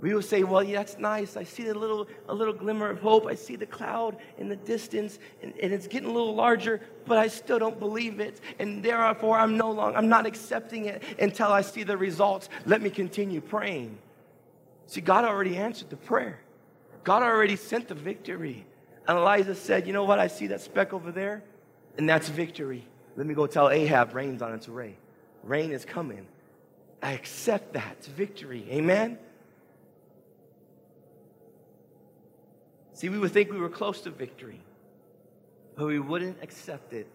We 0.00 0.12
will 0.12 0.22
say, 0.22 0.42
well, 0.42 0.62
yeah, 0.62 0.78
that's 0.78 0.98
nice. 0.98 1.36
I 1.36 1.44
see 1.44 1.68
a 1.68 1.74
little, 1.74 2.08
a 2.28 2.34
little 2.34 2.52
glimmer 2.52 2.90
of 2.90 3.00
hope. 3.00 3.26
I 3.26 3.34
see 3.34 3.56
the 3.56 3.64
cloud 3.64 4.18
in 4.36 4.48
the 4.48 4.56
distance, 4.56 5.18
and, 5.42 5.54
and 5.62 5.72
it's 5.72 5.86
getting 5.86 6.10
a 6.10 6.12
little 6.12 6.34
larger, 6.34 6.80
but 7.06 7.16
I 7.16 7.28
still 7.28 7.58
don't 7.58 7.78
believe 7.78 8.20
it. 8.20 8.40
And 8.58 8.82
therefore, 8.82 9.38
I'm 9.38 9.56
no 9.56 9.70
longer, 9.70 9.96
I'm 9.96 10.08
not 10.08 10.26
accepting 10.26 10.86
it 10.86 11.02
until 11.18 11.48
I 11.48 11.62
see 11.62 11.84
the 11.84 11.96
results. 11.96 12.50
Let 12.66 12.82
me 12.82 12.90
continue 12.90 13.40
praying. 13.40 13.96
See, 14.86 15.00
God 15.00 15.24
already 15.24 15.56
answered 15.56 15.90
the 15.90 15.96
prayer. 15.96 16.40
God 17.04 17.22
already 17.22 17.56
sent 17.56 17.88
the 17.88 17.94
victory. 17.94 18.66
And 19.06 19.18
Elijah 19.18 19.54
said, 19.54 19.86
You 19.86 19.92
know 19.92 20.04
what? 20.04 20.18
I 20.18 20.26
see 20.28 20.48
that 20.48 20.60
speck 20.60 20.92
over 20.92 21.12
there, 21.12 21.42
and 21.98 22.08
that's 22.08 22.28
victory. 22.28 22.86
Let 23.16 23.26
me 23.26 23.34
go 23.34 23.46
tell 23.46 23.70
Ahab 23.70 24.14
rain's 24.14 24.42
on 24.42 24.52
its 24.54 24.68
way. 24.68 24.96
Rain 25.42 25.72
is 25.72 25.84
coming. 25.84 26.26
I 27.02 27.12
accept 27.12 27.74
that. 27.74 27.96
It's 27.98 28.06
victory. 28.06 28.66
Amen? 28.70 29.18
See, 32.94 33.08
we 33.08 33.18
would 33.18 33.32
think 33.32 33.52
we 33.52 33.58
were 33.58 33.68
close 33.68 34.00
to 34.02 34.10
victory, 34.10 34.60
but 35.76 35.86
we 35.86 35.98
wouldn't 35.98 36.42
accept 36.42 36.92
it 36.92 37.06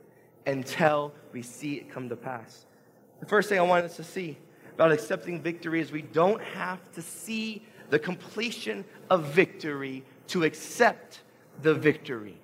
until 0.45 1.13
we 1.31 1.41
see 1.41 1.75
it 1.75 1.89
come 1.89 2.09
to 2.09 2.15
pass. 2.15 2.65
The 3.19 3.25
first 3.25 3.49
thing 3.49 3.59
I 3.59 3.63
want 3.63 3.85
us 3.85 3.95
to 3.95 4.03
see 4.03 4.37
about 4.79 4.93
accepting 4.93 5.41
victory 5.41 5.81
is 5.81 5.91
we 5.91 6.01
don't 6.01 6.41
have 6.41 6.79
to 6.93 7.01
see 7.01 7.61
the 7.89 7.99
completion 7.99 8.85
of 9.09 9.25
victory 9.25 10.05
to 10.27 10.45
accept 10.45 11.19
the 11.63 11.73
victory. 11.73 12.39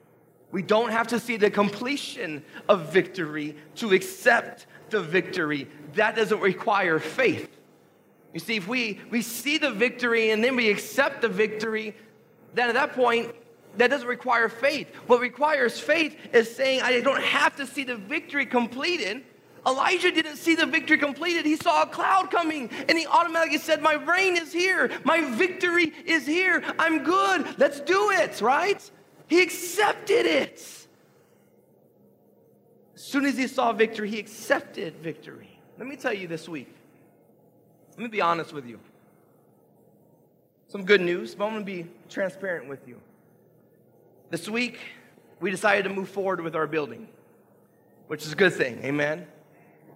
We 0.52 0.62
don't 0.62 0.92
have 0.92 1.08
to 1.08 1.20
see 1.20 1.38
the 1.38 1.50
completion 1.50 2.44
of 2.68 2.92
victory 2.92 3.56
to 3.76 3.94
accept 3.94 4.68
the 4.90 5.02
victory. 5.02 5.70
That 5.94 6.18
doesn't 6.18 6.42
require 6.42 7.00
faith. 7.00 7.50
You 8.34 8.42
see, 8.42 8.58
if 8.58 8.68
we, 8.68 9.00
we 9.10 9.22
see 9.22 9.58
the 9.58 9.72
victory 9.72 10.32
and 10.32 10.44
then 10.44 10.58
we 10.58 10.70
accept 10.70 11.22
the 11.22 11.30
victory, 11.30 11.96
then 12.54 12.68
at 12.68 12.74
that 12.74 12.92
point, 12.92 13.34
that 13.78 13.90
doesn't 13.90 14.10
require 14.10 14.50
faith. 14.50 14.94
What 15.08 15.22
requires 15.22 15.80
faith 15.80 16.18
is 16.34 16.54
saying, 16.54 16.82
I 16.82 17.00
don't 17.00 17.24
have 17.24 17.56
to 17.56 17.66
see 17.66 17.86
the 17.86 17.96
victory 17.96 18.46
completed 18.46 19.24
Elijah 19.66 20.12
didn't 20.12 20.38
see 20.38 20.56
the 20.56 20.66
victory 20.66 20.98
completed. 20.98 21.46
He 21.46 21.56
saw 21.56 21.84
a 21.84 21.88
cloud 21.88 22.30
coming 22.30 22.70
and 22.88 22.98
he 22.98 23.08
automatically 23.08 23.58
said, 23.58 23.82
My 23.82 23.94
rain 23.94 24.38
is 24.38 24.54
here. 24.54 24.92
My 25.04 25.22
victory 25.22 25.92
is 26.06 26.26
here. 26.28 26.64
I'm 26.78 27.04
good. 27.04 27.58
Let's 27.58 27.80
do 27.80 28.12
it, 28.12 28.42
right? 28.42 28.90
He 29.28 29.42
accepted 29.42 30.26
it. 30.26 30.88
As 32.94 33.02
soon 33.02 33.26
as 33.26 33.38
he 33.38 33.48
saw 33.48 33.74
victory, 33.74 34.10
he 34.10 34.20
accepted 34.20 34.96
victory. 34.98 35.60
Let 35.78 35.88
me 35.88 35.96
tell 35.96 36.14
you 36.14 36.28
this 36.28 36.48
week. 36.48 36.74
Let 37.92 38.00
me 38.00 38.08
be 38.08 38.22
honest 38.22 38.54
with 38.54 38.66
you. 38.66 38.80
Some 40.68 40.86
good 40.86 41.02
news, 41.02 41.36
but 41.36 41.46
I'm 41.46 41.54
going 41.54 41.66
to 41.66 41.84
be 41.84 41.90
transparent 42.10 42.68
with 42.68 42.88
you. 42.88 43.00
This 44.30 44.50
week, 44.50 44.80
we 45.40 45.52
decided 45.52 45.84
to 45.84 45.90
move 45.90 46.10
forward 46.10 46.42
with 46.42 46.56
our 46.56 46.68
building, 46.68 47.08
which 48.08 48.26
is 48.26 48.34
a 48.34 48.36
good 48.36 48.54
thing. 48.54 48.80
Amen. 48.84 49.28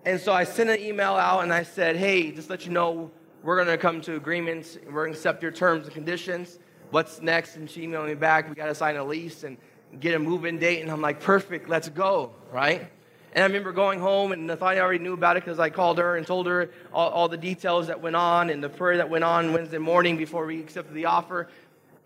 And 0.06 0.20
so 0.20 0.32
I 0.32 0.44
sent 0.46 0.70
an 0.70 0.80
email 0.80 1.16
out 1.16 1.44
and 1.44 1.54
I 1.54 1.64
said, 1.64 1.96
hey, 1.96 2.32
just 2.32 2.50
let 2.50 2.66
you 2.66 2.72
know, 2.72 3.12
we're 3.44 3.56
going 3.56 3.68
to 3.68 3.78
come 3.78 4.02
to 4.02 4.16
agreements. 4.16 4.78
We're 4.86 5.04
going 5.04 5.14
to 5.14 5.18
accept 5.18 5.44
your 5.44 5.52
terms 5.52 5.86
and 5.86 5.94
conditions. 5.94 6.60
What's 6.92 7.22
next? 7.22 7.56
And 7.56 7.70
she 7.70 7.86
emailed 7.86 8.08
me 8.08 8.16
back. 8.16 8.50
We 8.50 8.56
got 8.56 8.68
to 8.68 8.76
sign 8.76 8.96
a 8.96 9.04
lease 9.04 9.44
and 9.44 9.58
get 10.00 10.16
a 10.16 10.20
move-in 10.20 10.58
date. 10.58 10.82
And 10.82 10.92
I'm 10.92 11.02
like, 11.02 11.20
perfect, 11.20 11.70
let's 11.70 11.90
go, 11.90 12.34
right? 12.52 12.90
And 13.34 13.44
I 13.44 13.48
remember 13.48 13.72
going 13.72 14.00
home, 14.00 14.32
and 14.32 14.50
Nathania 14.50 14.80
already 14.80 15.04
knew 15.04 15.14
about 15.14 15.38
it 15.38 15.44
because 15.44 15.60
I 15.60 15.70
called 15.70 16.00
her 16.00 16.16
and 16.16 16.26
told 16.26 16.48
her 16.48 16.72
all, 16.92 17.10
all, 17.12 17.28
the 17.30 17.38
details 17.38 17.88
that 17.88 18.02
went 18.02 18.16
on 18.16 18.50
and 18.50 18.64
the 18.64 18.70
prayer 18.70 18.98
that 18.98 19.10
went 19.10 19.24
on 19.24 19.54
Wednesday 19.54 19.78
morning 19.78 20.18
before 20.18 20.46
we 20.46 20.60
accepted 20.60 20.96
the 20.96 21.06
offer. 21.06 21.48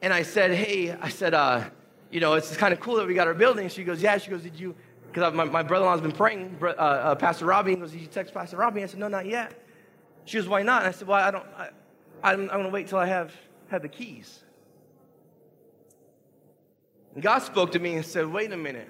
And 0.01 0.11
I 0.11 0.23
said, 0.23 0.51
hey, 0.51 0.91
I 0.91 1.07
said, 1.07 1.33
uh, 1.33 1.63
you 2.11 2.19
know, 2.19 2.33
it's 2.33 2.57
kind 2.57 2.73
of 2.73 2.81
cool 2.81 2.97
that 2.97 3.07
we 3.07 3.13
got 3.13 3.27
our 3.27 3.33
building. 3.33 3.69
She 3.69 3.85
goes, 3.85 4.01
yeah. 4.01 4.17
She 4.17 4.29
goes, 4.29 4.43
did 4.43 4.59
you, 4.59 4.75
because 5.13 5.31
my, 5.33 5.43
my 5.43 5.61
brother-in-law's 5.61 6.01
been 6.01 6.11
praying, 6.11 6.57
uh, 6.61 6.65
uh, 6.65 7.15
Pastor 7.15 7.45
Robbie, 7.45 7.71
he 7.71 7.77
goes, 7.77 7.91
did 7.91 8.01
you 8.01 8.07
text 8.07 8.33
Pastor 8.33 8.57
Robbie? 8.57 8.83
I 8.83 8.87
said, 8.87 8.99
no, 8.99 9.07
not 9.07 9.27
yet. 9.27 9.53
She 10.25 10.37
goes, 10.37 10.47
why 10.47 10.63
not? 10.63 10.81
And 10.81 10.89
I 10.89 10.91
said, 10.91 11.07
well, 11.07 11.23
I 11.23 11.29
don't, 11.29 11.45
I, 11.55 11.69
I'm, 12.23 12.41
I'm 12.41 12.47
going 12.47 12.63
to 12.63 12.69
wait 12.69 12.87
till 12.87 12.97
I 12.97 13.05
have, 13.05 13.31
have 13.67 13.83
the 13.83 13.89
keys. 13.89 14.39
And 17.13 17.21
God 17.21 17.39
spoke 17.39 17.73
to 17.73 17.79
me 17.79 17.95
and 17.95 18.03
said, 18.03 18.25
wait 18.25 18.51
a 18.51 18.57
minute. 18.57 18.89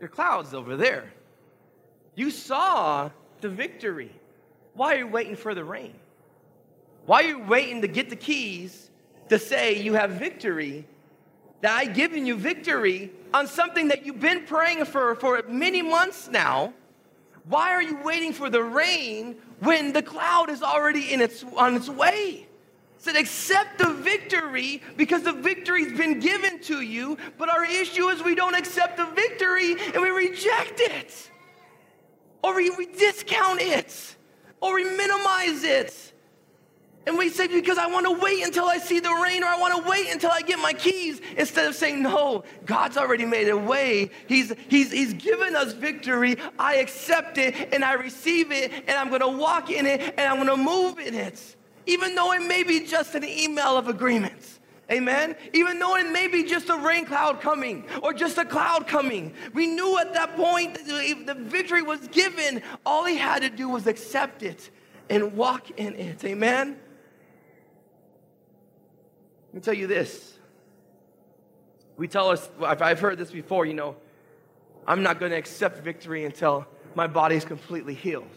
Your 0.00 0.10
cloud's 0.10 0.52
over 0.52 0.76
there. 0.76 1.10
You 2.14 2.30
saw 2.30 3.10
the 3.40 3.48
victory. 3.48 4.12
Why 4.74 4.96
are 4.96 4.98
you 4.98 5.06
waiting 5.06 5.36
for 5.36 5.54
the 5.54 5.64
rain? 5.64 5.94
Why 7.06 7.22
are 7.22 7.26
you 7.26 7.38
waiting 7.38 7.80
to 7.80 7.88
get 7.88 8.10
the 8.10 8.16
keys 8.16 8.90
to 9.30 9.38
say 9.38 9.80
you 9.80 9.94
have 9.94 10.10
victory? 10.10 10.86
That 11.60 11.76
I've 11.76 11.94
given 11.94 12.26
you 12.26 12.36
victory 12.36 13.12
on 13.34 13.46
something 13.46 13.88
that 13.88 14.06
you've 14.06 14.20
been 14.20 14.44
praying 14.44 14.84
for 14.86 15.14
for 15.14 15.42
many 15.48 15.82
months 15.82 16.28
now. 16.28 16.72
Why 17.44 17.72
are 17.72 17.82
you 17.82 17.98
waiting 18.02 18.32
for 18.32 18.50
the 18.50 18.62
rain 18.62 19.36
when 19.60 19.92
the 19.92 20.02
cloud 20.02 20.50
is 20.50 20.62
already 20.62 21.12
in 21.12 21.20
its, 21.20 21.44
on 21.56 21.76
its 21.76 21.88
way? 21.88 22.46
said, 23.00 23.16
accept 23.16 23.78
the 23.78 23.92
victory 23.94 24.82
because 24.96 25.22
the 25.22 25.32
victory's 25.32 25.96
been 25.96 26.20
given 26.20 26.60
to 26.60 26.82
you. 26.82 27.16
But 27.38 27.48
our 27.48 27.64
issue 27.64 28.08
is 28.08 28.22
we 28.22 28.34
don't 28.34 28.54
accept 28.54 28.98
the 28.98 29.06
victory 29.06 29.72
and 29.94 30.02
we 30.02 30.10
reject 30.10 30.80
it, 30.80 31.30
or 32.44 32.54
we, 32.54 32.70
we 32.70 32.86
discount 32.86 33.60
it, 33.62 34.16
or 34.60 34.74
we 34.74 34.84
minimize 34.84 35.64
it. 35.64 36.12
And 37.06 37.16
we 37.16 37.30
say, 37.30 37.46
because 37.46 37.78
I 37.78 37.86
want 37.86 38.06
to 38.06 38.12
wait 38.12 38.44
until 38.44 38.66
I 38.66 38.78
see 38.78 39.00
the 39.00 39.10
rain, 39.10 39.42
or 39.42 39.46
I 39.46 39.58
want 39.58 39.82
to 39.82 39.88
wait 39.88 40.12
until 40.12 40.30
I 40.30 40.42
get 40.42 40.58
my 40.58 40.74
keys, 40.74 41.20
instead 41.36 41.66
of 41.66 41.74
saying, 41.74 42.02
no, 42.02 42.44
God's 42.66 42.96
already 42.98 43.24
made 43.24 43.48
a 43.48 43.56
way. 43.56 44.10
He's, 44.28 44.52
he's, 44.68 44.92
he's 44.92 45.14
given 45.14 45.56
us 45.56 45.72
victory. 45.72 46.36
I 46.58 46.76
accept 46.76 47.38
it 47.38 47.72
and 47.72 47.84
I 47.84 47.94
receive 47.94 48.52
it, 48.52 48.70
and 48.86 48.90
I'm 48.90 49.08
going 49.08 49.22
to 49.22 49.28
walk 49.28 49.70
in 49.70 49.86
it 49.86 50.14
and 50.18 50.20
I'm 50.20 50.36
going 50.36 50.48
to 50.48 50.62
move 50.62 50.98
in 50.98 51.14
it 51.14 51.56
even 51.86 52.14
though 52.14 52.32
it 52.32 52.46
may 52.46 52.62
be 52.62 52.86
just 52.86 53.14
an 53.14 53.24
email 53.24 53.76
of 53.76 53.88
agreements. 53.88 54.60
Amen. 54.90 55.36
Even 55.52 55.78
though 55.78 55.96
it 55.96 56.10
may 56.10 56.26
be 56.26 56.42
just 56.42 56.68
a 56.68 56.76
rain 56.76 57.04
cloud 57.04 57.40
coming 57.40 57.84
or 58.02 58.12
just 58.12 58.38
a 58.38 58.44
cloud 58.44 58.88
coming, 58.88 59.32
we 59.54 59.66
knew 59.66 59.98
at 59.98 60.12
that 60.14 60.36
point 60.36 60.76
if 60.80 61.26
the 61.26 61.34
victory 61.34 61.82
was 61.82 62.08
given, 62.08 62.62
all 62.84 63.04
he 63.04 63.16
had 63.16 63.42
to 63.42 63.50
do 63.50 63.68
was 63.68 63.86
accept 63.86 64.42
it 64.42 64.70
and 65.08 65.32
walk 65.34 65.70
in 65.78 65.94
it. 65.94 66.24
Amen. 66.24 66.76
Let 69.50 69.54
me 69.54 69.60
tell 69.62 69.74
you 69.74 69.88
this. 69.88 70.34
We 71.96 72.06
tell 72.06 72.28
us, 72.30 72.48
I've 72.62 73.00
heard 73.00 73.18
this 73.18 73.32
before, 73.32 73.66
you 73.66 73.74
know, 73.74 73.96
I'm 74.86 75.02
not 75.02 75.18
going 75.18 75.32
to 75.32 75.36
accept 75.36 75.82
victory 75.82 76.24
until 76.24 76.66
my 76.94 77.08
body 77.08 77.34
is 77.34 77.44
completely 77.44 77.94
healed. 77.94 78.30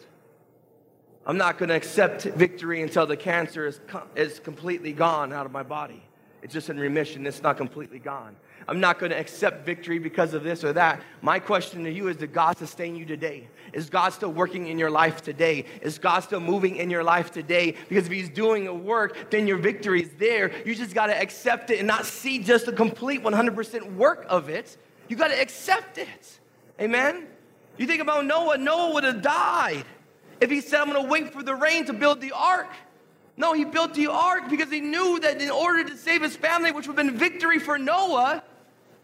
I'm 1.25 1.37
not 1.37 1.59
going 1.59 1.69
to 1.69 1.75
accept 1.75 2.23
victory 2.23 2.81
until 2.81 3.05
the 3.05 3.15
cancer 3.15 3.67
is, 3.67 3.79
is 4.15 4.39
completely 4.39 4.91
gone 4.91 5.31
out 5.31 5.45
of 5.45 5.51
my 5.51 5.61
body. 5.61 6.01
It's 6.41 6.51
just 6.51 6.71
in 6.71 6.79
remission, 6.79 7.27
it's 7.27 7.43
not 7.43 7.57
completely 7.57 7.99
gone. 7.99 8.35
I'm 8.67 8.79
not 8.79 8.99
going 8.99 9.11
to 9.11 9.19
accept 9.19 9.65
victory 9.65 9.99
because 9.99 10.33
of 10.33 10.43
this 10.43 10.63
or 10.63 10.73
that. 10.73 11.01
My 11.21 11.39
question 11.39 11.83
to 11.83 11.91
you 11.91 12.07
is 12.07 12.17
Did 12.17 12.33
God 12.33 12.57
sustain 12.57 12.95
you 12.95 13.05
today? 13.05 13.47
Is 13.73 13.89
God 13.89 14.13
still 14.13 14.31
working 14.31 14.67
in 14.67 14.77
your 14.79 14.91
life 14.91 15.21
today? 15.21 15.65
Is 15.81 15.97
God 15.97 16.21
still 16.21 16.39
moving 16.39 16.77
in 16.77 16.89
your 16.89 17.03
life 17.03 17.31
today? 17.31 17.75
Because 17.89 18.05
if 18.05 18.11
He's 18.11 18.29
doing 18.29 18.67
a 18.67 18.73
work, 18.73 19.31
then 19.31 19.47
your 19.47 19.57
victory 19.57 20.03
is 20.03 20.11
there. 20.17 20.51
You 20.65 20.75
just 20.75 20.93
got 20.93 21.07
to 21.07 21.19
accept 21.19 21.69
it 21.69 21.79
and 21.79 21.87
not 21.87 22.05
see 22.05 22.39
just 22.39 22.65
the 22.65 22.73
complete 22.73 23.23
100% 23.23 23.95
work 23.95 24.25
of 24.29 24.49
it. 24.49 24.77
You 25.07 25.15
got 25.15 25.29
to 25.29 25.41
accept 25.41 25.97
it. 25.97 26.39
Amen? 26.79 27.27
You 27.77 27.87
think 27.87 28.01
about 28.01 28.25
Noah, 28.25 28.57
Noah 28.57 28.93
would 28.93 29.03
have 29.03 29.21
died 29.21 29.85
if 30.39 30.49
he 30.49 30.61
said, 30.61 30.81
I'm 30.81 30.91
going 30.91 31.03
to 31.03 31.09
wait 31.09 31.33
for 31.33 31.43
the 31.43 31.55
rain 31.55 31.85
to 31.85 31.93
build 31.93 32.21
the 32.21 32.31
ark. 32.31 32.67
No, 33.35 33.53
he 33.53 33.65
built 33.65 33.95
the 33.95 34.07
ark 34.07 34.49
because 34.49 34.69
he 34.69 34.79
knew 34.79 35.19
that 35.19 35.41
in 35.41 35.49
order 35.49 35.83
to 35.89 35.97
save 35.97 36.21
his 36.21 36.35
family, 36.35 36.71
which 36.71 36.87
would 36.87 36.97
have 36.97 37.07
been 37.07 37.17
victory 37.17 37.57
for 37.57 37.79
Noah, 37.79 38.43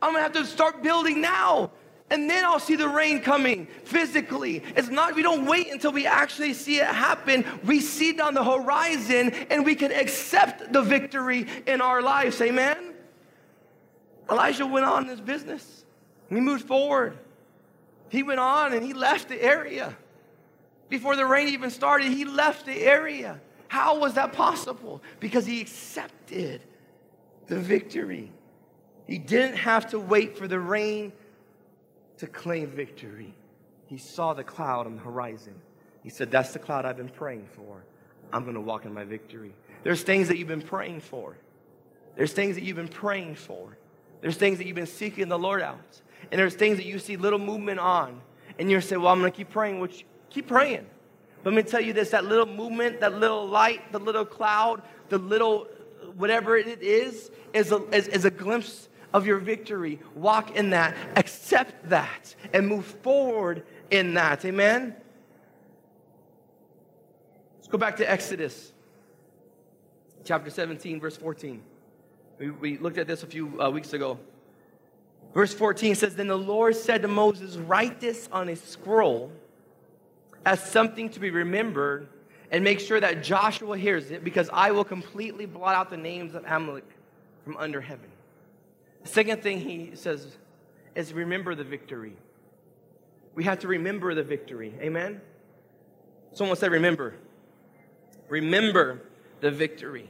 I'm 0.01 0.13
to 0.13 0.21
have 0.21 0.33
to 0.33 0.45
start 0.45 0.81
building 0.81 1.21
now. 1.21 1.71
And 2.11 2.27
then 2.29 2.43
I'll 2.43 2.59
see 2.59 2.75
the 2.75 2.87
rain 2.87 3.21
coming 3.21 3.67
physically. 3.83 4.63
It's 4.75 4.89
not, 4.89 5.13
we 5.15 5.21
don't 5.21 5.45
wait 5.45 5.71
until 5.71 5.91
we 5.91 6.07
actually 6.07 6.53
see 6.53 6.79
it 6.79 6.87
happen. 6.87 7.45
We 7.63 7.79
see 7.79 8.09
it 8.09 8.19
on 8.19 8.33
the 8.33 8.43
horizon 8.43 9.29
and 9.49 9.63
we 9.63 9.75
can 9.75 9.91
accept 9.91 10.73
the 10.73 10.81
victory 10.81 11.45
in 11.67 11.81
our 11.81 12.01
lives. 12.01 12.41
Amen? 12.41 12.95
Elijah 14.29 14.65
went 14.65 14.85
on 14.85 15.03
in 15.03 15.09
his 15.09 15.21
business. 15.21 15.85
He 16.29 16.39
moved 16.39 16.65
forward. 16.65 17.17
He 18.09 18.23
went 18.23 18.39
on 18.39 18.73
and 18.73 18.83
he 18.83 18.93
left 18.93 19.29
the 19.29 19.41
area. 19.41 19.95
Before 20.87 21.15
the 21.15 21.25
rain 21.25 21.49
even 21.49 21.69
started, 21.69 22.11
he 22.11 22.25
left 22.25 22.65
the 22.65 22.81
area. 22.81 23.39
How 23.67 23.99
was 23.99 24.15
that 24.15 24.33
possible? 24.33 25.03
Because 25.19 25.45
he 25.45 25.61
accepted 25.61 26.61
the 27.45 27.59
victory. 27.59 28.31
He 29.09 29.17
didn't 29.17 29.57
have 29.57 29.89
to 29.89 29.99
wait 29.99 30.37
for 30.37 30.47
the 30.47 30.59
rain 30.59 31.11
to 32.17 32.27
claim 32.27 32.67
victory. 32.67 33.33
He 33.87 33.97
saw 33.97 34.33
the 34.33 34.43
cloud 34.43 34.85
on 34.85 34.95
the 34.97 35.01
horizon. 35.01 35.55
He 36.03 36.09
said, 36.09 36.29
That's 36.29 36.53
the 36.53 36.59
cloud 36.59 36.85
I've 36.85 36.97
been 36.97 37.09
praying 37.09 37.47
for. 37.55 37.83
I'm 38.31 38.43
going 38.43 38.55
to 38.55 38.61
walk 38.61 38.85
in 38.85 38.93
my 38.93 39.03
victory. 39.03 39.53
There's 39.83 40.03
things 40.03 40.27
that 40.27 40.37
you've 40.37 40.47
been 40.47 40.61
praying 40.61 41.01
for. 41.01 41.37
There's 42.15 42.33
things 42.33 42.55
that 42.55 42.63
you've 42.63 42.75
been 42.75 42.87
praying 42.87 43.35
for. 43.35 43.77
There's 44.21 44.35
things 44.35 44.59
that 44.59 44.67
you've 44.67 44.75
been 44.75 44.85
seeking 44.85 45.27
the 45.27 45.39
Lord 45.39 45.61
out. 45.61 46.01
And 46.31 46.37
there's 46.37 46.53
things 46.53 46.77
that 46.77 46.85
you 46.85 46.99
see 46.99 47.17
little 47.17 47.39
movement 47.39 47.79
on. 47.79 48.21
And 48.59 48.69
you're 48.69 48.81
saying, 48.81 49.01
Well, 49.01 49.11
I'm 49.11 49.19
going 49.19 49.31
to 49.31 49.35
keep 49.35 49.49
praying, 49.49 49.79
which 49.79 50.05
Keep 50.29 50.47
praying. 50.47 50.85
But 51.43 51.53
let 51.53 51.65
me 51.65 51.69
tell 51.69 51.81
you 51.81 51.93
this 51.93 52.11
that 52.11 52.25
little 52.25 52.45
movement, 52.45 52.99
that 52.99 53.17
little 53.17 53.47
light, 53.47 53.91
the 53.91 53.99
little 53.99 54.25
cloud, 54.25 54.81
the 55.09 55.17
little 55.17 55.67
whatever 56.15 56.57
it 56.57 56.81
is, 56.81 57.31
is 57.53 57.71
a, 57.71 57.83
is, 57.89 58.07
is 58.07 58.25
a 58.25 58.31
glimpse 58.31 58.88
of 59.13 59.25
your 59.25 59.39
victory. 59.39 59.99
Walk 60.15 60.55
in 60.55 60.71
that, 60.71 60.95
accept 61.15 61.89
that, 61.89 62.35
and 62.53 62.67
move 62.67 62.85
forward 62.85 63.63
in 63.91 64.13
that. 64.15 64.45
Amen? 64.45 64.95
Let's 67.57 67.67
go 67.67 67.77
back 67.77 67.97
to 67.97 68.09
Exodus 68.09 68.73
chapter 70.23 70.49
17, 70.49 70.99
verse 70.99 71.17
14. 71.17 71.61
We, 72.37 72.51
we 72.51 72.77
looked 72.77 72.97
at 72.97 73.07
this 73.07 73.23
a 73.23 73.27
few 73.27 73.59
uh, 73.61 73.69
weeks 73.69 73.93
ago. 73.93 74.19
Verse 75.33 75.53
14 75.53 75.95
says, 75.95 76.15
Then 76.15 76.27
the 76.27 76.37
Lord 76.37 76.75
said 76.75 77.01
to 77.01 77.07
Moses, 77.07 77.57
Write 77.57 77.99
this 77.99 78.29
on 78.31 78.49
a 78.49 78.55
scroll 78.55 79.31
as 80.45 80.63
something 80.63 81.09
to 81.09 81.19
be 81.19 81.29
remembered 81.29 82.07
and 82.51 82.63
make 82.63 82.79
sure 82.79 82.99
that 82.99 83.23
Joshua 83.23 83.77
hears 83.77 84.11
it 84.11 84.23
because 84.23 84.49
I 84.51 84.71
will 84.71 84.83
completely 84.83 85.45
blot 85.45 85.75
out 85.75 85.89
the 85.89 85.97
names 85.97 86.33
of 86.33 86.45
Amalek 86.45 86.85
from 87.43 87.57
under 87.57 87.81
heaven. 87.81 88.09
The 89.03 89.07
second 89.07 89.41
thing 89.41 89.59
he 89.59 89.91
says 89.95 90.37
is 90.95 91.13
remember 91.13 91.55
the 91.55 91.63
victory. 91.63 92.15
We 93.35 93.43
have 93.45 93.59
to 93.59 93.67
remember 93.67 94.13
the 94.13 94.23
victory. 94.23 94.73
Amen? 94.81 95.21
Someone 96.33 96.57
said, 96.57 96.71
remember. 96.71 97.15
Remember 98.27 99.01
the 99.39 99.51
victory. 99.51 100.09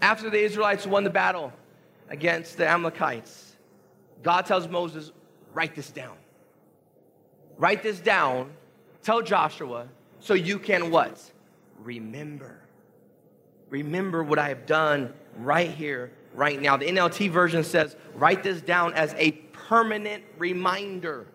After 0.00 0.30
the 0.30 0.38
Israelites 0.38 0.86
won 0.86 1.04
the 1.04 1.10
battle 1.10 1.52
against 2.08 2.56
the 2.56 2.68
Amalekites, 2.68 3.56
God 4.22 4.46
tells 4.46 4.68
Moses, 4.68 5.12
write 5.52 5.74
this 5.74 5.90
down. 5.90 6.16
Write 7.56 7.82
this 7.82 8.00
down 8.00 8.50
Tell 9.02 9.20
Joshua 9.20 9.88
so 10.20 10.34
you 10.34 10.58
can 10.58 10.90
what? 10.90 11.20
Remember. 11.82 12.60
Remember 13.68 14.22
what 14.22 14.38
I 14.38 14.48
have 14.48 14.66
done 14.66 15.12
right 15.38 15.70
here, 15.70 16.12
right 16.34 16.60
now. 16.60 16.76
The 16.76 16.86
NLT 16.86 17.30
version 17.30 17.64
says, 17.64 17.96
write 18.14 18.42
this 18.42 18.60
down 18.60 18.94
as 18.94 19.14
a 19.18 19.32
permanent 19.32 20.24
reminder. 20.38 21.26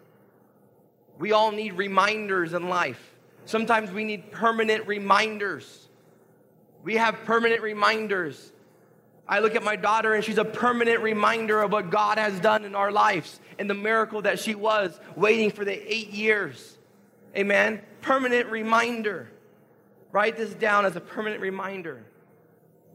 We 1.19 1.31
all 1.31 1.51
need 1.51 1.73
reminders 1.73 2.53
in 2.53 2.69
life. 2.69 3.13
Sometimes 3.45 3.91
we 3.91 4.03
need 4.03 4.31
permanent 4.31 4.87
reminders. 4.87 5.87
We 6.83 6.95
have 6.95 7.15
permanent 7.25 7.61
reminders. 7.61 8.51
I 9.27 9.39
look 9.39 9.55
at 9.55 9.63
my 9.63 9.75
daughter 9.75 10.13
and 10.13 10.23
she's 10.23 10.37
a 10.37 10.45
permanent 10.45 11.01
reminder 11.01 11.61
of 11.61 11.71
what 11.71 11.89
God 11.89 12.17
has 12.17 12.39
done 12.39 12.63
in 12.63 12.75
our 12.75 12.91
lives 12.91 13.39
and 13.59 13.69
the 13.69 13.73
miracle 13.73 14.21
that 14.21 14.39
she 14.39 14.55
was 14.55 14.97
waiting 15.15 15.51
for 15.51 15.65
the 15.65 15.93
eight 15.93 16.09
years. 16.09 16.77
Amen. 17.35 17.81
Permanent 18.01 18.49
reminder. 18.49 19.29
Write 20.11 20.37
this 20.37 20.53
down 20.53 20.85
as 20.85 20.95
a 20.95 21.01
permanent 21.01 21.41
reminder. 21.41 22.03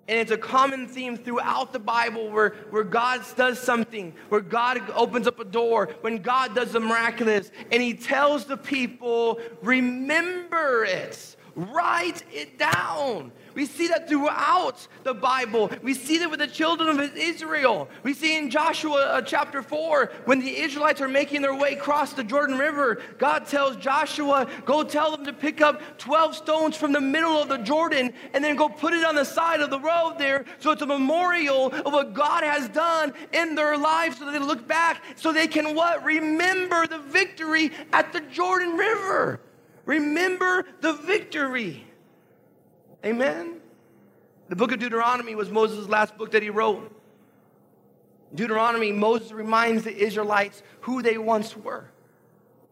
And 0.08 0.18
it's 0.18 0.32
a 0.32 0.36
common 0.36 0.88
theme 0.88 1.16
throughout 1.16 1.72
the 1.72 1.78
Bible 1.78 2.30
where, 2.30 2.50
where 2.70 2.82
God 2.82 3.22
does 3.36 3.58
something, 3.58 4.12
where 4.30 4.40
God 4.40 4.82
opens 4.94 5.28
up 5.28 5.38
a 5.38 5.44
door, 5.44 5.90
when 6.00 6.18
God 6.18 6.54
does 6.54 6.72
the 6.72 6.80
miraculous, 6.80 7.52
and 7.70 7.80
He 7.80 7.94
tells 7.94 8.44
the 8.44 8.56
people, 8.56 9.40
remember 9.62 10.84
it, 10.84 11.36
write 11.54 12.24
it 12.32 12.58
down. 12.58 13.30
We 13.54 13.66
see 13.66 13.88
that 13.88 14.08
throughout 14.08 14.86
the 15.04 15.14
Bible. 15.14 15.70
We 15.82 15.94
see 15.94 16.18
that 16.18 16.30
with 16.30 16.40
the 16.40 16.46
children 16.46 16.98
of 16.98 17.16
Israel. 17.16 17.88
We 18.02 18.14
see 18.14 18.36
in 18.36 18.50
Joshua 18.50 19.00
uh, 19.06 19.22
chapter 19.22 19.62
4, 19.62 20.12
when 20.24 20.40
the 20.40 20.56
Israelites 20.56 21.00
are 21.00 21.08
making 21.08 21.42
their 21.42 21.54
way 21.54 21.74
across 21.74 22.12
the 22.12 22.24
Jordan 22.24 22.58
River, 22.58 23.00
God 23.18 23.46
tells 23.46 23.76
Joshua, 23.76 24.46
Go 24.64 24.82
tell 24.82 25.10
them 25.10 25.24
to 25.26 25.32
pick 25.32 25.60
up 25.60 25.98
12 25.98 26.36
stones 26.36 26.76
from 26.76 26.92
the 26.92 27.00
middle 27.00 27.40
of 27.40 27.48
the 27.48 27.58
Jordan 27.58 28.12
and 28.32 28.42
then 28.42 28.56
go 28.56 28.68
put 28.68 28.92
it 28.92 29.04
on 29.04 29.14
the 29.14 29.24
side 29.24 29.60
of 29.60 29.70
the 29.70 29.80
road 29.80 30.16
there. 30.18 30.44
So 30.58 30.70
it's 30.70 30.82
a 30.82 30.86
memorial 30.86 31.66
of 31.66 31.92
what 31.92 32.14
God 32.14 32.44
has 32.44 32.68
done 32.68 33.12
in 33.32 33.54
their 33.54 33.76
lives 33.76 34.18
so 34.18 34.30
they 34.30 34.38
look 34.38 34.66
back 34.66 35.02
so 35.16 35.32
they 35.32 35.46
can 35.46 35.74
what? 35.74 36.04
Remember 36.04 36.86
the 36.86 36.98
victory 36.98 37.70
at 37.92 38.12
the 38.12 38.20
Jordan 38.20 38.76
River. 38.76 39.40
Remember 39.84 40.64
the 40.80 40.92
victory. 40.92 41.84
Amen? 43.04 43.60
The 44.48 44.56
book 44.56 44.72
of 44.72 44.78
Deuteronomy 44.78 45.34
was 45.34 45.50
Moses' 45.50 45.88
last 45.88 46.16
book 46.16 46.32
that 46.32 46.42
he 46.42 46.50
wrote. 46.50 46.90
Deuteronomy, 48.34 48.92
Moses 48.92 49.32
reminds 49.32 49.84
the 49.84 49.96
Israelites 49.96 50.62
who 50.82 51.02
they 51.02 51.18
once 51.18 51.56
were. 51.56 51.90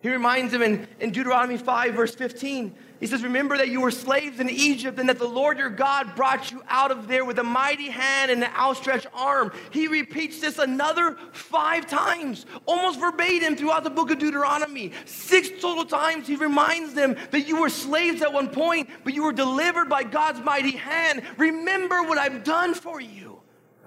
He 0.03 0.09
reminds 0.09 0.53
them 0.53 0.63
in, 0.63 0.89
in 0.99 1.11
Deuteronomy 1.11 1.59
5, 1.59 1.95
verse 1.95 2.15
15, 2.15 2.75
he 3.01 3.07
says, 3.07 3.23
Remember 3.23 3.57
that 3.57 3.71
you 3.71 3.81
were 3.81 3.91
slaves 3.91 4.41
in 4.41 4.51
Egypt 4.51 4.99
and 4.99 5.09
that 5.09 5.19
the 5.19 5.27
Lord 5.27 5.57
your 5.57 5.71
God 5.71 6.15
brought 6.15 6.51
you 6.51 6.63
out 6.69 6.91
of 6.91 7.09
there 7.09 7.25
with 7.25 7.39
a 7.39 7.43
mighty 7.43 7.89
hand 7.89 8.31
and 8.31 8.45
an 8.45 8.51
outstretched 8.55 9.07
arm. 9.15 9.53
He 9.71 9.89
repeats 9.89 10.41
this 10.41 10.59
another 10.59 11.17
five 11.33 11.87
times, 11.87 12.45
almost 12.67 13.01
verbatim 13.01 13.57
throughout 13.57 13.85
the 13.85 13.91
book 13.91 14.11
of 14.11 14.19
Deuteronomy. 14.19 14.93
Six 15.07 15.49
total 15.63 15.87
times 15.87 16.27
he 16.27 16.37
reminds 16.37 16.93
them 16.93 17.17
that 17.31 17.49
you 17.49 17.63
were 17.63 17.71
slaves 17.71 18.21
at 18.21 18.35
one 18.35 18.49
point, 18.49 18.91
but 19.03 19.15
you 19.15 19.25
were 19.25 19.33
delivered 19.33 19.89
by 19.89 20.03
God's 20.03 20.41
mighty 20.41 20.73
hand. 20.73 21.23
Remember 21.39 22.03
what 22.03 22.19
I've 22.19 22.45
done 22.45 22.75
for 22.75 23.01
you. 23.01 23.41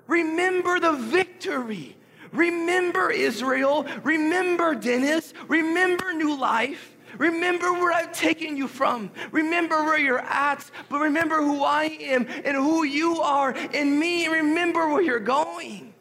Remember 0.07 0.79
the 0.79 0.93
victory. 0.93 1.95
Remember 2.31 3.11
Israel. 3.11 3.85
Remember 4.01 4.73
Dennis. 4.73 5.35
Remember 5.47 6.13
New 6.13 6.35
Life. 6.35 6.92
Remember 7.17 7.73
where 7.73 7.91
I've 7.91 8.11
taken 8.11 8.57
you 8.57 8.67
from. 8.67 9.11
Remember 9.31 9.83
where 9.83 9.99
you're 9.99 10.19
at, 10.19 10.69
but 10.89 10.99
remember 10.99 11.37
who 11.37 11.63
I 11.63 11.85
am 11.85 12.27
and 12.43 12.57
who 12.57 12.83
you 12.83 13.21
are 13.21 13.51
in 13.51 13.99
me. 13.99 14.27
Remember 14.27 14.87
where 14.89 15.01
you're 15.01 15.19
going. 15.19 15.93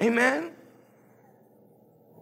Amen. 0.00 0.52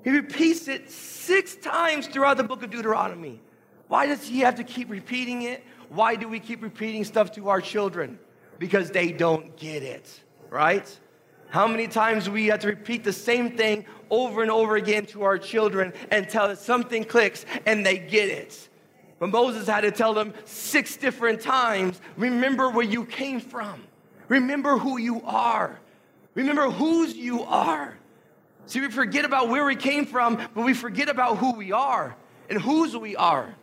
He 0.04 0.10
repeats 0.10 0.68
it 0.68 0.90
six 0.90 1.56
times 1.56 2.06
throughout 2.06 2.36
the 2.36 2.44
book 2.44 2.62
of 2.62 2.70
Deuteronomy. 2.70 3.40
Why 3.88 4.06
does 4.06 4.26
he 4.26 4.40
have 4.40 4.56
to 4.56 4.64
keep 4.64 4.90
repeating 4.90 5.42
it? 5.42 5.64
Why 5.88 6.16
do 6.16 6.28
we 6.28 6.40
keep 6.40 6.62
repeating 6.62 7.04
stuff 7.04 7.32
to 7.32 7.48
our 7.48 7.60
children? 7.60 8.18
Because 8.58 8.90
they 8.90 9.12
don't 9.12 9.56
get 9.56 9.82
it, 9.82 10.08
right? 10.48 10.86
How 11.50 11.66
many 11.66 11.88
times 11.88 12.30
we 12.30 12.47
have 12.47 12.61
to 12.61 12.69
repeat 12.69 13.04
the 13.04 13.13
same 13.13 13.56
thing 13.56 13.84
over 14.10 14.43
and 14.43 14.50
over 14.50 14.76
again 14.76 15.06
to 15.06 15.23
our 15.23 15.39
children 15.39 15.93
until 16.10 16.54
something 16.56 17.04
clicks 17.04 17.47
and 17.67 17.86
they 17.86 17.99
get 17.99 18.28
it. 18.28 18.69
But 19.19 19.30
Moses 19.30 19.67
had 19.69 19.82
to 19.82 19.91
tell 19.91 20.15
them 20.15 20.34
six 20.45 20.97
different 20.97 21.41
times 21.41 22.00
remember 22.17 22.71
where 22.71 22.84
you 22.84 23.04
came 23.04 23.41
from, 23.41 23.82
remember 24.28 24.78
who 24.78 24.99
you 24.99 25.23
are, 25.23 25.78
remember 26.34 26.71
whose 26.71 27.15
you 27.15 27.43
are. 27.43 27.97
See, 28.67 28.80
we 28.80 28.91
forget 28.91 29.25
about 29.25 29.49
where 29.49 29.65
we 29.65 29.76
came 29.76 30.06
from, 30.06 30.36
but 30.54 30.65
we 30.65 30.75
forget 30.75 31.08
about 31.08 31.39
who 31.39 31.54
we 31.54 31.73
are 31.73 32.17
and 32.49 32.60
whose 32.60 32.97
we 32.97 33.17
are. 33.17 33.54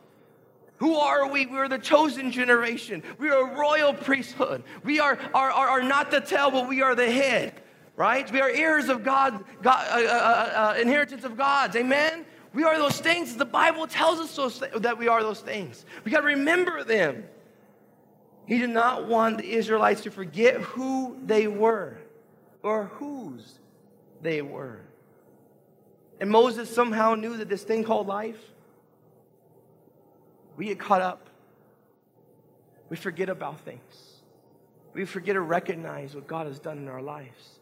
Who 0.78 0.95
are 0.95 1.28
we? 1.28 1.47
We're 1.47 1.69
the 1.69 1.80
chosen 1.80 2.32
generation. 2.32 3.02
We 3.17 3.30
are 3.30 3.50
a 3.50 3.58
royal 3.58 3.93
priesthood. 3.93 4.63
We 4.84 5.00
are, 5.00 5.17
are, 5.34 5.50
are, 5.50 5.69
are 5.69 5.84
not 5.84 6.12
the 6.12 6.21
tail, 6.21 6.52
but 6.52 6.67
we 6.67 6.84
are 6.84 6.93
the 6.93 7.10
head 7.10 7.62
right? 7.97 8.31
We 8.31 8.39
are 8.39 8.49
heirs 8.49 8.88
of 8.88 9.03
God, 9.03 9.43
God 9.62 9.86
uh, 9.89 9.95
uh, 9.95 10.13
uh, 10.13 10.75
uh, 10.77 10.79
inheritance 10.79 11.25
of 11.25 11.36
God's. 11.36 11.75
Amen? 11.75 12.25
We 12.53 12.63
are 12.63 12.77
those 12.77 13.01
things. 13.01 13.36
The 13.36 13.43
Bible 13.43 13.88
tells 13.88 14.19
us 14.19 14.33
those, 14.36 14.60
that 14.79 14.97
we 14.97 15.10
are 15.10 15.21
those 15.21 15.41
things. 15.41 15.83
We 16.05 16.12
got 16.12 16.21
to 16.21 16.27
remember 16.27 16.83
them. 16.86 17.25
He 18.45 18.60
did 18.60 18.69
not 18.69 19.07
want 19.07 19.39
the 19.39 19.51
Israelites 19.51 20.01
to 20.01 20.12
forget 20.12 20.62
who 20.62 21.17
they 21.25 21.47
were 21.47 21.97
or 22.63 22.86
whose 22.86 23.60
they 24.21 24.41
were. 24.41 24.79
And 26.21 26.29
Moses 26.29 26.73
somehow 26.73 27.15
knew 27.15 27.36
that 27.38 27.49
this 27.49 27.63
thing 27.63 27.83
called 27.83 28.07
life, 28.07 28.39
we 30.55 30.65
get 30.65 30.79
caught 30.79 31.01
up. 31.01 31.29
We 32.89 32.95
forget 32.95 33.27
about 33.27 33.60
things. 33.62 34.21
We 34.93 35.05
forget 35.05 35.33
to 35.33 35.41
recognize 35.41 36.15
what 36.15 36.25
God 36.25 36.47
has 36.47 36.57
done 36.57 36.77
in 36.77 36.88
our 36.88 37.01
lives. 37.01 37.57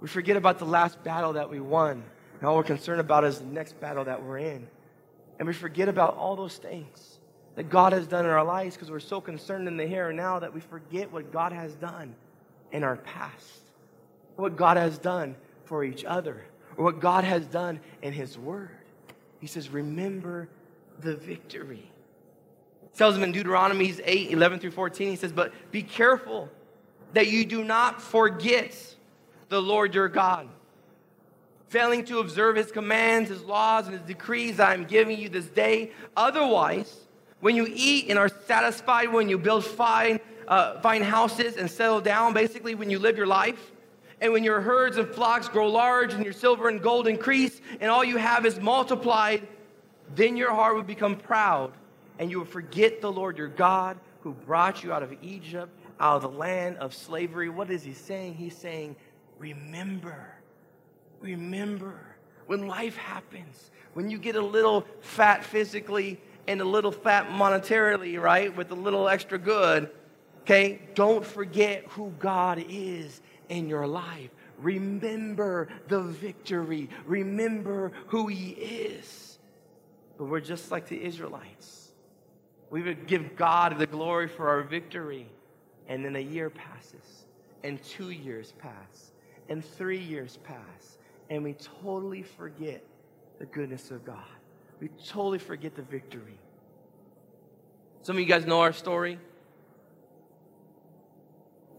We 0.00 0.08
forget 0.08 0.36
about 0.36 0.58
the 0.58 0.64
last 0.64 1.02
battle 1.04 1.34
that 1.34 1.50
we 1.50 1.60
won. 1.60 2.02
And 2.38 2.48
all 2.48 2.56
we're 2.56 2.62
concerned 2.62 3.00
about 3.00 3.24
is 3.24 3.38
the 3.38 3.44
next 3.44 3.78
battle 3.80 4.04
that 4.04 4.22
we're 4.22 4.38
in. 4.38 4.66
And 5.38 5.46
we 5.46 5.54
forget 5.54 5.88
about 5.88 6.16
all 6.16 6.36
those 6.36 6.56
things 6.56 7.18
that 7.54 7.68
God 7.68 7.92
has 7.92 8.06
done 8.06 8.24
in 8.24 8.30
our 8.30 8.44
lives 8.44 8.76
because 8.76 8.90
we're 8.90 9.00
so 9.00 9.20
concerned 9.20 9.68
in 9.68 9.76
the 9.76 9.86
here 9.86 10.08
and 10.08 10.16
now 10.16 10.38
that 10.38 10.52
we 10.52 10.60
forget 10.60 11.12
what 11.12 11.32
God 11.32 11.52
has 11.52 11.74
done 11.74 12.14
in 12.72 12.84
our 12.84 12.96
past, 12.96 13.62
what 14.36 14.56
God 14.56 14.76
has 14.76 14.98
done 14.98 15.34
for 15.64 15.84
each 15.84 16.04
other, 16.04 16.42
or 16.76 16.84
what 16.84 17.00
God 17.00 17.24
has 17.24 17.46
done 17.46 17.80
in 18.02 18.12
His 18.12 18.38
Word. 18.38 18.70
He 19.40 19.46
says, 19.46 19.68
Remember 19.68 20.48
the 21.00 21.16
victory. 21.16 21.90
It 22.84 22.96
tells 22.96 23.16
him 23.16 23.22
in 23.22 23.32
Deuteronomy 23.32 23.94
8 24.02 24.30
11 24.30 24.60
through 24.60 24.70
14, 24.70 25.10
he 25.10 25.16
says, 25.16 25.32
But 25.32 25.52
be 25.70 25.82
careful 25.82 26.48
that 27.12 27.28
you 27.28 27.44
do 27.44 27.64
not 27.64 28.00
forget 28.00 28.94
the 29.50 29.60
Lord 29.60 29.94
your 29.94 30.08
God. 30.08 30.48
Failing 31.68 32.04
to 32.06 32.20
observe 32.20 32.56
his 32.56 32.72
commands, 32.72 33.28
his 33.28 33.42
laws, 33.42 33.86
and 33.86 33.94
his 33.94 34.06
decrees 34.06 34.58
I 34.58 34.74
am 34.74 34.84
giving 34.84 35.18
you 35.18 35.28
this 35.28 35.46
day. 35.46 35.92
Otherwise, 36.16 36.96
when 37.40 37.54
you 37.54 37.66
eat 37.68 38.08
and 38.08 38.18
are 38.18 38.28
satisfied, 38.46 39.12
when 39.12 39.28
you 39.28 39.38
build 39.38 39.64
fine, 39.64 40.18
uh, 40.48 40.80
fine 40.80 41.02
houses 41.02 41.56
and 41.56 41.70
settle 41.70 42.00
down, 42.00 42.32
basically, 42.32 42.74
when 42.74 42.90
you 42.90 42.98
live 42.98 43.16
your 43.16 43.26
life, 43.26 43.72
and 44.20 44.32
when 44.32 44.44
your 44.44 44.60
herds 44.60 44.96
and 44.96 45.08
flocks 45.08 45.48
grow 45.48 45.68
large 45.68 46.12
and 46.12 46.24
your 46.24 46.32
silver 46.32 46.68
and 46.68 46.82
gold 46.82 47.06
increase, 47.06 47.60
and 47.80 47.90
all 47.90 48.04
you 48.04 48.16
have 48.16 48.44
is 48.46 48.60
multiplied, 48.60 49.46
then 50.14 50.36
your 50.36 50.52
heart 50.52 50.74
will 50.74 50.82
become 50.82 51.16
proud, 51.16 51.72
and 52.18 52.30
you 52.30 52.38
will 52.38 52.46
forget 52.46 53.00
the 53.00 53.10
Lord 53.10 53.38
your 53.38 53.48
God 53.48 53.98
who 54.22 54.32
brought 54.32 54.82
you 54.84 54.92
out 54.92 55.02
of 55.02 55.14
Egypt, 55.22 55.72
out 55.98 56.16
of 56.16 56.22
the 56.22 56.38
land 56.38 56.76
of 56.78 56.94
slavery. 56.94 57.48
What 57.48 57.70
is 57.70 57.82
he 57.82 57.94
saying? 57.94 58.34
He's 58.34 58.56
saying, 58.56 58.96
remember, 59.40 60.34
remember 61.20 61.98
when 62.46 62.68
life 62.68 62.96
happens, 62.96 63.70
when 63.94 64.10
you 64.10 64.18
get 64.18 64.36
a 64.36 64.40
little 64.40 64.86
fat 65.00 65.44
physically 65.44 66.20
and 66.46 66.60
a 66.60 66.64
little 66.64 66.92
fat 66.92 67.28
monetarily, 67.28 68.20
right, 68.20 68.54
with 68.54 68.70
a 68.70 68.74
little 68.74 69.08
extra 69.08 69.38
good, 69.38 69.90
okay, 70.42 70.80
don't 70.94 71.24
forget 71.24 71.84
who 71.88 72.12
God 72.18 72.64
is 72.68 73.20
in 73.48 73.68
your 73.68 73.86
life. 73.86 74.30
Remember 74.58 75.68
the 75.88 76.02
victory, 76.02 76.90
remember 77.06 77.92
who 78.08 78.26
He 78.26 78.50
is. 78.50 79.38
But 80.18 80.26
we're 80.26 80.40
just 80.40 80.70
like 80.70 80.86
the 80.86 81.02
Israelites. 81.02 81.92
We 82.68 82.82
would 82.82 83.06
give 83.06 83.36
God 83.36 83.78
the 83.78 83.86
glory 83.86 84.28
for 84.28 84.48
our 84.48 84.62
victory, 84.62 85.26
and 85.88 86.04
then 86.04 86.14
a 86.14 86.20
year 86.20 86.50
passes, 86.50 87.24
and 87.64 87.82
two 87.82 88.10
years 88.10 88.52
pass 88.58 89.09
and 89.50 89.64
three 89.64 89.98
years 89.98 90.38
pass, 90.44 90.98
and 91.28 91.44
we 91.44 91.54
totally 91.82 92.22
forget 92.22 92.82
the 93.38 93.46
goodness 93.46 93.90
of 93.90 94.04
God. 94.04 94.24
We 94.80 94.88
totally 95.06 95.38
forget 95.38 95.74
the 95.74 95.82
victory. 95.82 96.38
Some 98.02 98.16
of 98.16 98.20
you 98.20 98.26
guys 98.26 98.46
know 98.46 98.60
our 98.62 98.72
story. 98.72 99.18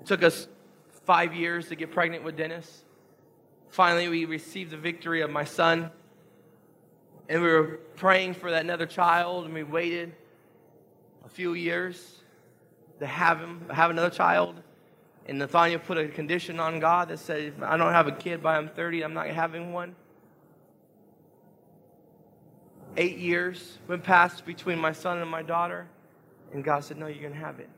It 0.02 0.06
took 0.06 0.22
us 0.22 0.48
five 1.06 1.34
years 1.34 1.70
to 1.70 1.76
get 1.76 1.92
pregnant 1.92 2.24
with 2.24 2.38
Dennis. 2.38 2.84
Finally, 3.70 4.10
we 4.10 4.26
received 4.26 4.72
the 4.72 4.78
victory 4.78 5.22
of 5.22 5.32
my 5.32 5.46
son. 5.46 5.90
And 7.30 7.42
we 7.42 7.48
were 7.48 7.80
praying 7.96 8.34
for 8.34 8.52
that 8.52 8.64
another 8.64 8.86
child, 8.86 9.46
and 9.46 9.54
we 9.54 9.64
waited 9.64 10.14
a 11.26 11.30
few 11.30 11.54
years 11.54 12.20
to 13.00 13.08
have 13.08 13.40
him, 13.40 13.66
have 13.72 13.90
another 13.90 14.10
child. 14.10 14.62
And 15.28 15.40
Nathaniel 15.40 15.80
put 15.80 15.98
a 15.98 16.08
condition 16.08 16.60
on 16.60 16.80
God 16.80 17.10
that 17.10 17.20
said, 17.20 17.42
if 17.42 17.64
I 17.64 17.78
don't 17.78 17.94
have 17.94 18.08
a 18.08 18.12
kid 18.12 18.42
by 18.42 18.58
I'm 18.58 18.68
30, 18.68 19.04
I'm 19.04 19.14
not 19.14 19.28
having 19.28 19.72
one. 19.72 19.96
Eight 22.98 23.18
years 23.18 23.78
went 23.88 24.04
past 24.04 24.46
between 24.46 24.80
my 24.80 24.92
son 24.92 25.20
and 25.20 25.30
my 25.30 25.44
daughter, 25.44 25.88
and 26.54 26.64
God 26.64 26.84
said, 26.84 26.98
No, 26.98 27.08
you're 27.08 27.22
going 27.22 27.34
to 27.34 27.40
have 27.40 27.60
it. 27.60 27.70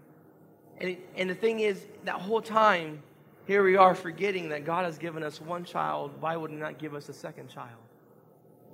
And, 0.79 0.89
it, 0.89 1.09
and 1.15 1.29
the 1.29 1.35
thing 1.35 1.59
is, 1.59 1.85
that 2.05 2.15
whole 2.15 2.41
time, 2.41 3.03
here 3.45 3.63
we 3.63 3.75
are 3.75 3.93
forgetting 3.93 4.49
that 4.49 4.65
God 4.65 4.85
has 4.85 4.97
given 4.97 5.21
us 5.21 5.39
one 5.39 5.65
child. 5.65 6.11
Why 6.19 6.35
would 6.35 6.49
He 6.49 6.57
not 6.57 6.79
give 6.79 6.95
us 6.95 7.09
a 7.09 7.13
second 7.13 7.49
child? 7.49 7.69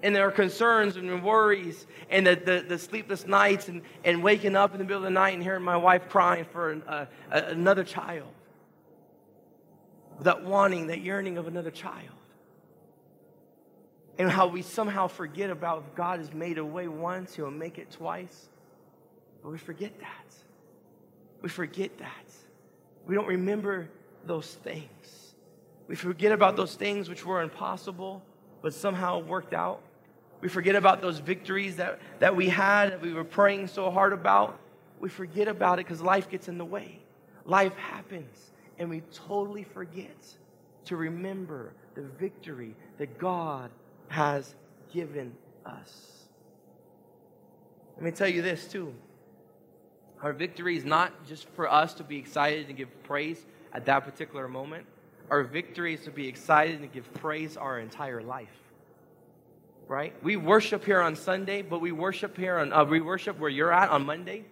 And 0.02 0.16
there 0.16 0.26
are 0.26 0.32
concerns 0.32 0.96
and 0.96 1.22
worries 1.22 1.86
and 2.10 2.26
the, 2.26 2.36
the, 2.36 2.66
the, 2.66 2.80
sleepless 2.80 3.28
nights 3.28 3.68
and, 3.68 3.82
and 4.06 4.24
waking 4.24 4.56
up 4.56 4.72
in 4.72 4.78
the 4.78 4.86
middle 4.86 5.00
of 5.00 5.04
the 5.04 5.10
night 5.10 5.34
and 5.34 5.44
hearing 5.44 5.64
my 5.64 5.76
wife 5.76 6.08
crying 6.08 6.46
for 6.46 6.72
an, 6.72 6.84
uh, 6.88 7.06
another 7.30 7.84
child. 7.84 8.30
That 10.22 10.44
wanting, 10.44 10.88
that 10.88 11.02
yearning 11.02 11.38
of 11.38 11.48
another 11.48 11.72
child. 11.72 12.10
And 14.18 14.30
how 14.30 14.48
we 14.48 14.62
somehow 14.62 15.08
forget 15.08 15.50
about 15.50 15.86
if 15.88 15.96
God 15.96 16.20
has 16.20 16.34
made 16.34 16.58
a 16.58 16.66
way 16.66 16.88
once, 16.88 17.36
He'll 17.36 17.52
make 17.52 17.78
it 17.78 17.90
twice. 17.92 18.50
But 19.42 19.52
we 19.52 19.58
forget 19.58 19.98
that. 20.00 20.36
We 21.42 21.50
forget 21.50 21.98
that. 22.00 22.26
We 23.08 23.16
don't 23.16 23.28
remember 23.28 23.90
those 24.26 24.56
things. 24.56 25.34
We 25.88 25.96
forget 25.96 26.32
about 26.32 26.56
those 26.56 26.76
things 26.76 27.10
which 27.10 27.26
were 27.26 27.42
impossible, 27.42 28.22
but 28.62 28.74
somehow 28.74 29.20
worked 29.20 29.54
out. 29.54 29.82
We 30.42 30.48
forget 30.48 30.76
about 30.76 31.02
those 31.02 31.20
victories 31.20 31.78
that, 31.78 32.00
that 32.20 32.36
we 32.36 32.50
had, 32.50 32.92
that 32.92 33.02
we 33.02 33.14
were 33.14 33.24
praying 33.24 33.68
so 33.68 33.90
hard 33.90 34.14
about. 34.14 34.60
We 35.00 35.10
forget 35.10 35.48
about 35.48 35.80
it 35.80 35.86
because 35.86 36.02
life 36.02 36.30
gets 36.30 36.48
in 36.48 36.58
the 36.58 36.66
way. 36.66 37.00
Life 37.46 37.76
happens, 37.76 38.49
and 38.80 38.90
we 38.90 39.02
totally 39.14 39.64
forget 39.64 40.26
to 40.86 40.96
remember 40.96 41.74
the 41.96 42.02
victory 42.02 42.76
that 42.98 43.20
God 43.20 43.70
has 44.08 44.56
given 44.92 45.36
us. 45.66 46.24
Let 47.98 48.06
me 48.06 48.12
tell 48.12 48.30
you 48.30 48.42
this 48.42 48.68
too. 48.68 48.94
Our 50.22 50.34
victory 50.34 50.78
is 50.78 50.86
not 50.86 51.28
just 51.28 51.48
for 51.50 51.70
us 51.72 51.94
to 51.96 52.04
be 52.04 52.18
excited 52.18 52.68
and 52.68 52.78
give 52.78 53.04
praise 53.04 53.46
at 53.74 53.86
that 53.86 54.00
particular 54.00 54.48
moment. 54.48 54.86
Our 55.30 55.44
victory 55.44 55.94
is 55.94 56.02
to 56.06 56.12
be 56.12 56.28
excited 56.28 56.80
and 56.82 56.92
give 56.92 57.14
praise 57.14 57.56
our 57.56 57.80
entire 57.80 58.22
life. 58.22 58.48
Right? 59.88 60.14
We 60.24 60.38
worship 60.38 60.86
here 60.86 61.02
on 61.02 61.16
Sunday, 61.16 61.62
but 61.62 61.82
we 61.82 61.92
worship 61.92 62.38
here 62.38 62.58
on 62.58 62.72
uh, 62.72 62.86
we 62.86 63.02
worship 63.02 63.40
where 63.40 63.50
you're 63.50 63.74
at 63.74 63.90
on 63.90 64.06
Monday 64.06 64.46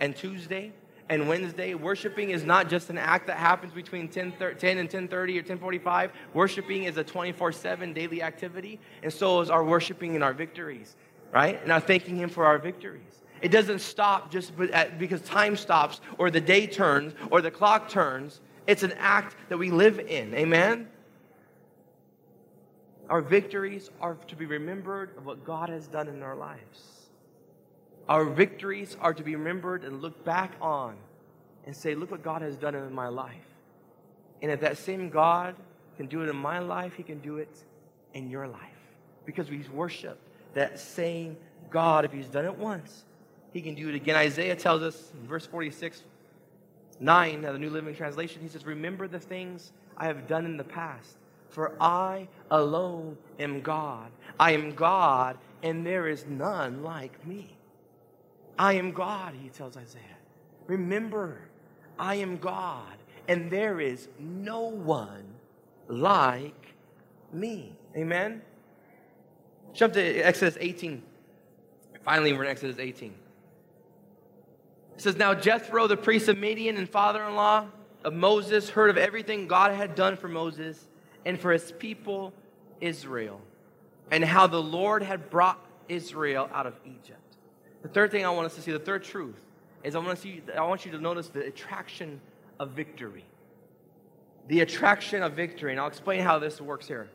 and 0.00 0.16
Tuesday 0.16 0.72
and 1.08 1.28
Wednesday. 1.28 1.74
Worshiping 1.74 2.30
is 2.30 2.44
not 2.44 2.68
just 2.68 2.90
an 2.90 2.98
act 2.98 3.26
that 3.28 3.36
happens 3.36 3.72
between 3.72 4.08
10, 4.08 4.32
10 4.58 4.78
and 4.78 4.90
10:30 4.90 5.38
or 5.38 5.42
10:45. 5.42 6.10
Worshiping 6.34 6.84
is 6.84 6.96
a 6.96 7.04
24/7 7.04 7.92
daily 7.92 8.22
activity, 8.22 8.78
and 9.02 9.12
so 9.12 9.40
is 9.40 9.50
our 9.50 9.64
worshiping 9.64 10.14
and 10.14 10.24
our 10.24 10.32
victories, 10.32 10.96
right? 11.32 11.62
And 11.62 11.72
our 11.72 11.80
thanking 11.80 12.16
Him 12.16 12.28
for 12.28 12.44
our 12.44 12.58
victories. 12.58 13.22
It 13.40 13.50
doesn't 13.50 13.78
stop 13.78 14.30
just 14.30 14.52
because 14.98 15.20
time 15.22 15.56
stops 15.56 16.00
or 16.18 16.30
the 16.30 16.40
day 16.40 16.66
turns 16.66 17.14
or 17.30 17.40
the 17.40 17.50
clock 17.50 17.88
turns. 17.88 18.40
It's 18.66 18.82
an 18.82 18.92
act 18.98 19.36
that 19.48 19.56
we 19.56 19.70
live 19.70 20.00
in. 20.00 20.34
Amen? 20.34 20.88
Our 23.08 23.22
victories 23.22 23.90
are 24.00 24.16
to 24.26 24.36
be 24.36 24.44
remembered 24.44 25.16
of 25.16 25.24
what 25.24 25.44
God 25.44 25.68
has 25.68 25.86
done 25.86 26.08
in 26.08 26.22
our 26.22 26.34
lives. 26.36 26.97
Our 28.08 28.24
victories 28.24 28.96
are 29.00 29.12
to 29.12 29.22
be 29.22 29.36
remembered 29.36 29.84
and 29.84 30.00
looked 30.00 30.24
back 30.24 30.52
on 30.60 30.96
and 31.66 31.76
say, 31.76 31.94
Look 31.94 32.10
what 32.10 32.22
God 32.22 32.42
has 32.42 32.56
done 32.56 32.74
in 32.74 32.92
my 32.92 33.08
life. 33.08 33.34
And 34.40 34.50
if 34.50 34.60
that 34.60 34.78
same 34.78 35.10
God 35.10 35.56
can 35.96 36.06
do 36.06 36.22
it 36.22 36.28
in 36.28 36.36
my 36.36 36.58
life, 36.60 36.94
He 36.94 37.02
can 37.02 37.18
do 37.18 37.38
it 37.38 37.64
in 38.14 38.30
your 38.30 38.48
life. 38.48 38.62
Because 39.26 39.50
we 39.50 39.62
worship 39.74 40.18
that 40.54 40.78
same 40.78 41.36
God. 41.70 42.04
If 42.04 42.12
He's 42.12 42.28
done 42.28 42.46
it 42.46 42.56
once, 42.56 43.04
he 43.52 43.60
can 43.62 43.74
do 43.74 43.88
it 43.88 43.94
again. 43.94 44.16
Isaiah 44.16 44.56
tells 44.56 44.82
us 44.82 45.12
in 45.20 45.26
verse 45.26 45.46
46, 45.46 46.02
9 47.00 47.44
of 47.44 47.52
the 47.52 47.58
New 47.58 47.70
Living 47.70 47.94
Translation, 47.94 48.42
he 48.42 48.48
says, 48.48 48.66
Remember 48.66 49.08
the 49.08 49.20
things 49.20 49.72
I 49.96 50.06
have 50.06 50.26
done 50.26 50.44
in 50.44 50.56
the 50.56 50.64
past, 50.64 51.16
for 51.48 51.72
I 51.80 52.28
alone 52.50 53.16
am 53.38 53.60
God. 53.60 54.10
I 54.38 54.52
am 54.52 54.74
God, 54.74 55.38
and 55.62 55.84
there 55.84 56.08
is 56.08 56.26
none 56.26 56.82
like 56.82 57.26
me. 57.26 57.57
I 58.58 58.74
am 58.74 58.92
God, 58.92 59.34
he 59.40 59.48
tells 59.48 59.76
Isaiah. 59.76 60.02
Remember, 60.66 61.38
I 61.98 62.16
am 62.16 62.38
God, 62.38 62.96
and 63.28 63.50
there 63.50 63.80
is 63.80 64.08
no 64.18 64.62
one 64.62 65.24
like 65.86 66.74
me. 67.32 67.72
Amen? 67.96 68.42
Jump 69.72 69.94
to 69.94 70.00
Exodus 70.00 70.56
18. 70.60 71.02
Finally, 72.04 72.32
we're 72.32 72.44
in 72.44 72.50
Exodus 72.50 72.78
18. 72.78 73.14
It 74.96 75.02
says, 75.02 75.16
Now 75.16 75.34
Jethro, 75.34 75.86
the 75.86 75.96
priest 75.96 76.28
of 76.28 76.38
Midian 76.38 76.76
and 76.76 76.88
father 76.88 77.22
in 77.22 77.34
law 77.34 77.66
of 78.04 78.12
Moses, 78.12 78.70
heard 78.70 78.90
of 78.90 78.98
everything 78.98 79.46
God 79.46 79.72
had 79.72 79.94
done 79.94 80.16
for 80.16 80.28
Moses 80.28 80.86
and 81.24 81.38
for 81.38 81.52
his 81.52 81.72
people 81.72 82.32
Israel, 82.80 83.40
and 84.10 84.24
how 84.24 84.46
the 84.46 84.62
Lord 84.62 85.02
had 85.02 85.30
brought 85.30 85.58
Israel 85.88 86.48
out 86.52 86.66
of 86.66 86.78
Egypt. 86.84 87.17
The 87.82 87.88
third 87.88 88.10
thing 88.10 88.24
I 88.24 88.30
want 88.30 88.46
us 88.46 88.54
to 88.56 88.62
see, 88.62 88.72
the 88.72 88.78
third 88.78 89.04
truth, 89.04 89.38
is 89.84 89.94
I 89.94 89.98
want, 89.98 90.16
to 90.16 90.22
see, 90.22 90.42
I 90.56 90.62
want 90.62 90.84
you 90.84 90.92
to 90.92 90.98
notice 90.98 91.28
the 91.28 91.44
attraction 91.44 92.20
of 92.58 92.70
victory. 92.70 93.24
The 94.48 94.60
attraction 94.60 95.22
of 95.22 95.34
victory. 95.34 95.72
And 95.72 95.80
I'll 95.80 95.86
explain 95.86 96.20
how 96.20 96.38
this 96.38 96.60
works 96.60 96.88
here. 96.88 97.08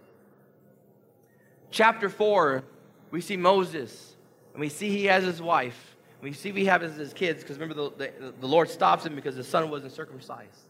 Chapter 1.71 2.08
4, 2.08 2.63
we 3.12 3.19
see 3.19 3.36
Moses, 3.36 4.15
and 4.54 4.62
we 4.62 4.69
see 4.69 4.89
he 4.89 5.06
has 5.06 5.23
his 5.23 5.41
wife. 5.41 5.95
We 6.21 6.32
see 6.32 6.52
we 6.52 6.65
have 6.65 6.84
as 6.84 6.95
his 6.95 7.13
kids, 7.13 7.43
because 7.43 7.58
remember, 7.58 7.89
the, 7.89 8.12
the, 8.19 8.34
the 8.39 8.47
Lord 8.47 8.69
stops 8.69 9.06
him 9.06 9.15
because 9.15 9.36
the 9.36 9.43
son 9.43 9.69
wasn't 9.69 9.91
circumcised. 9.91 10.69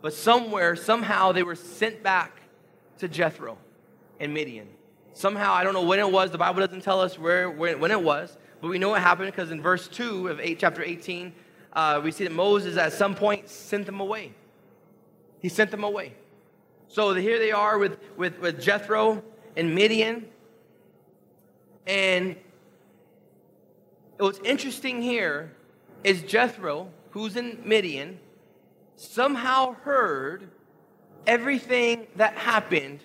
But 0.00 0.14
somewhere, 0.14 0.76
somehow, 0.76 1.32
they 1.32 1.42
were 1.42 1.54
sent 1.54 2.02
back 2.02 2.40
to 2.98 3.08
Jethro 3.08 3.58
in 4.20 4.32
Midian. 4.32 4.68
Somehow, 5.12 5.52
I 5.52 5.64
don't 5.64 5.74
know 5.74 5.84
when 5.84 5.98
it 5.98 6.10
was. 6.10 6.30
The 6.30 6.38
Bible 6.38 6.60
doesn't 6.60 6.82
tell 6.82 7.00
us 7.00 7.18
where, 7.18 7.50
where 7.50 7.76
when 7.76 7.90
it 7.90 8.02
was, 8.02 8.36
but 8.64 8.70
we 8.70 8.78
know 8.78 8.88
what 8.88 9.02
happened 9.02 9.30
because 9.30 9.50
in 9.50 9.60
verse 9.60 9.88
2 9.88 10.28
of 10.28 10.40
8, 10.40 10.58
chapter 10.58 10.82
18, 10.82 11.34
uh, 11.74 12.00
we 12.02 12.10
see 12.10 12.24
that 12.24 12.32
Moses 12.32 12.78
at 12.78 12.94
some 12.94 13.14
point 13.14 13.50
sent 13.50 13.84
them 13.84 14.00
away. 14.00 14.32
He 15.42 15.50
sent 15.50 15.70
them 15.70 15.84
away. 15.84 16.14
So 16.88 17.12
here 17.12 17.38
they 17.38 17.52
are 17.52 17.76
with, 17.76 17.98
with, 18.16 18.38
with 18.38 18.58
Jethro 18.62 19.22
in 19.54 19.74
Midian. 19.74 20.26
And 21.86 22.36
what's 24.16 24.38
interesting 24.38 25.02
here 25.02 25.52
is 26.02 26.22
Jethro, 26.22 26.88
who's 27.10 27.36
in 27.36 27.60
Midian, 27.66 28.18
somehow 28.96 29.74
heard 29.82 30.48
everything 31.26 32.06
that 32.16 32.32
happened 32.32 33.00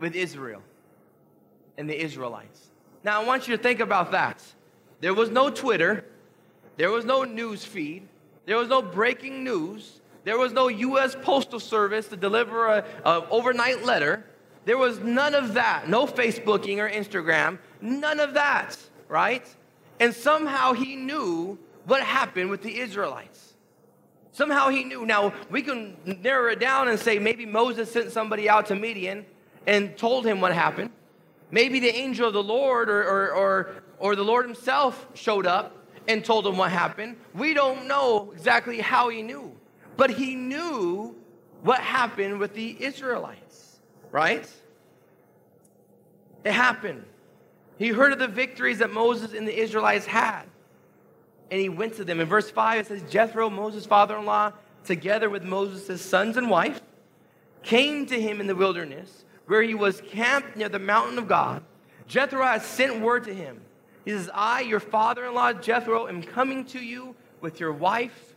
with 0.00 0.14
Israel 0.14 0.62
and 1.76 1.86
the 1.86 2.02
Israelites. 2.02 2.70
Now, 3.04 3.20
I 3.20 3.26
want 3.26 3.46
you 3.46 3.54
to 3.58 3.62
think 3.62 3.80
about 3.80 4.12
that. 4.12 4.42
There 5.00 5.14
was 5.14 5.30
no 5.30 5.50
Twitter, 5.50 6.04
there 6.76 6.90
was 6.90 7.04
no 7.04 7.24
news 7.24 7.64
feed, 7.64 8.08
there 8.46 8.56
was 8.56 8.68
no 8.68 8.82
breaking 8.82 9.44
news, 9.44 10.00
there 10.24 10.38
was 10.38 10.52
no 10.52 10.68
U.S. 10.68 11.16
Postal 11.22 11.60
Service 11.60 12.08
to 12.08 12.16
deliver 12.16 12.68
an 12.68 12.84
overnight 13.30 13.84
letter. 13.84 14.24
There 14.64 14.76
was 14.76 14.98
none 14.98 15.34
of 15.34 15.54
that. 15.54 15.88
No 15.88 16.06
Facebooking 16.06 16.78
or 16.78 16.90
Instagram. 16.90 17.58
None 17.80 18.18
of 18.18 18.34
that, 18.34 18.76
right? 19.06 19.46
And 20.00 20.12
somehow 20.12 20.72
he 20.72 20.96
knew 20.96 21.58
what 21.84 22.02
happened 22.02 22.50
with 22.50 22.62
the 22.62 22.76
Israelites. 22.78 23.54
Somehow 24.32 24.68
he 24.68 24.84
knew. 24.84 25.06
Now, 25.06 25.32
we 25.48 25.62
can 25.62 25.96
narrow 26.04 26.50
it 26.50 26.58
down 26.58 26.88
and 26.88 26.98
say 26.98 27.18
maybe 27.18 27.46
Moses 27.46 27.90
sent 27.92 28.10
somebody 28.10 28.48
out 28.48 28.66
to 28.66 28.74
Midian 28.74 29.24
and 29.66 29.96
told 29.96 30.26
him 30.26 30.40
what 30.40 30.52
happened. 30.52 30.90
Maybe 31.50 31.80
the 31.80 31.94
angel 31.94 32.26
of 32.26 32.34
the 32.34 32.42
Lord 32.42 32.90
or, 32.90 33.02
or, 33.02 33.30
or, 33.30 33.82
or 33.98 34.16
the 34.16 34.24
Lord 34.24 34.44
himself 34.44 35.06
showed 35.14 35.46
up 35.46 35.76
and 36.08 36.24
told 36.24 36.46
him 36.46 36.56
what 36.56 36.70
happened. 36.70 37.16
We 37.34 37.54
don't 37.54 37.86
know 37.86 38.32
exactly 38.32 38.80
how 38.80 39.08
he 39.08 39.22
knew, 39.22 39.54
but 39.96 40.10
he 40.10 40.34
knew 40.34 41.14
what 41.62 41.80
happened 41.80 42.38
with 42.38 42.54
the 42.54 42.76
Israelites, 42.78 43.80
right? 44.12 44.48
It 46.44 46.52
happened. 46.52 47.04
He 47.78 47.88
heard 47.88 48.12
of 48.12 48.18
the 48.18 48.28
victories 48.28 48.78
that 48.78 48.92
Moses 48.92 49.32
and 49.32 49.46
the 49.46 49.58
Israelites 49.58 50.06
had. 50.06 50.44
And 51.50 51.60
he 51.60 51.68
went 51.68 51.94
to 51.96 52.04
them. 52.04 52.20
In 52.20 52.28
verse 52.28 52.50
5, 52.50 52.80
it 52.80 52.86
says 52.86 53.02
Jethro, 53.10 53.50
Moses' 53.50 53.86
father 53.86 54.16
in 54.16 54.24
law, 54.24 54.52
together 54.84 55.28
with 55.28 55.42
Moses' 55.42 56.00
sons 56.00 56.36
and 56.36 56.48
wife, 56.48 56.80
came 57.62 58.06
to 58.06 58.20
him 58.20 58.40
in 58.40 58.46
the 58.46 58.54
wilderness, 58.54 59.24
where 59.46 59.62
he 59.62 59.74
was 59.74 60.00
camped 60.08 60.56
near 60.56 60.68
the 60.68 60.78
mountain 60.78 61.18
of 61.18 61.28
God. 61.28 61.62
Jethro 62.06 62.44
has 62.44 62.64
sent 62.64 63.00
word 63.00 63.24
to 63.24 63.34
him. 63.34 63.60
He 64.06 64.12
says, 64.12 64.30
I, 64.32 64.60
your 64.60 64.80
father 64.80 65.26
in 65.26 65.34
law, 65.34 65.52
Jethro, 65.52 66.06
am 66.06 66.22
coming 66.22 66.64
to 66.66 66.78
you 66.78 67.14
with 67.40 67.60
your 67.60 67.72
wife 67.72 68.34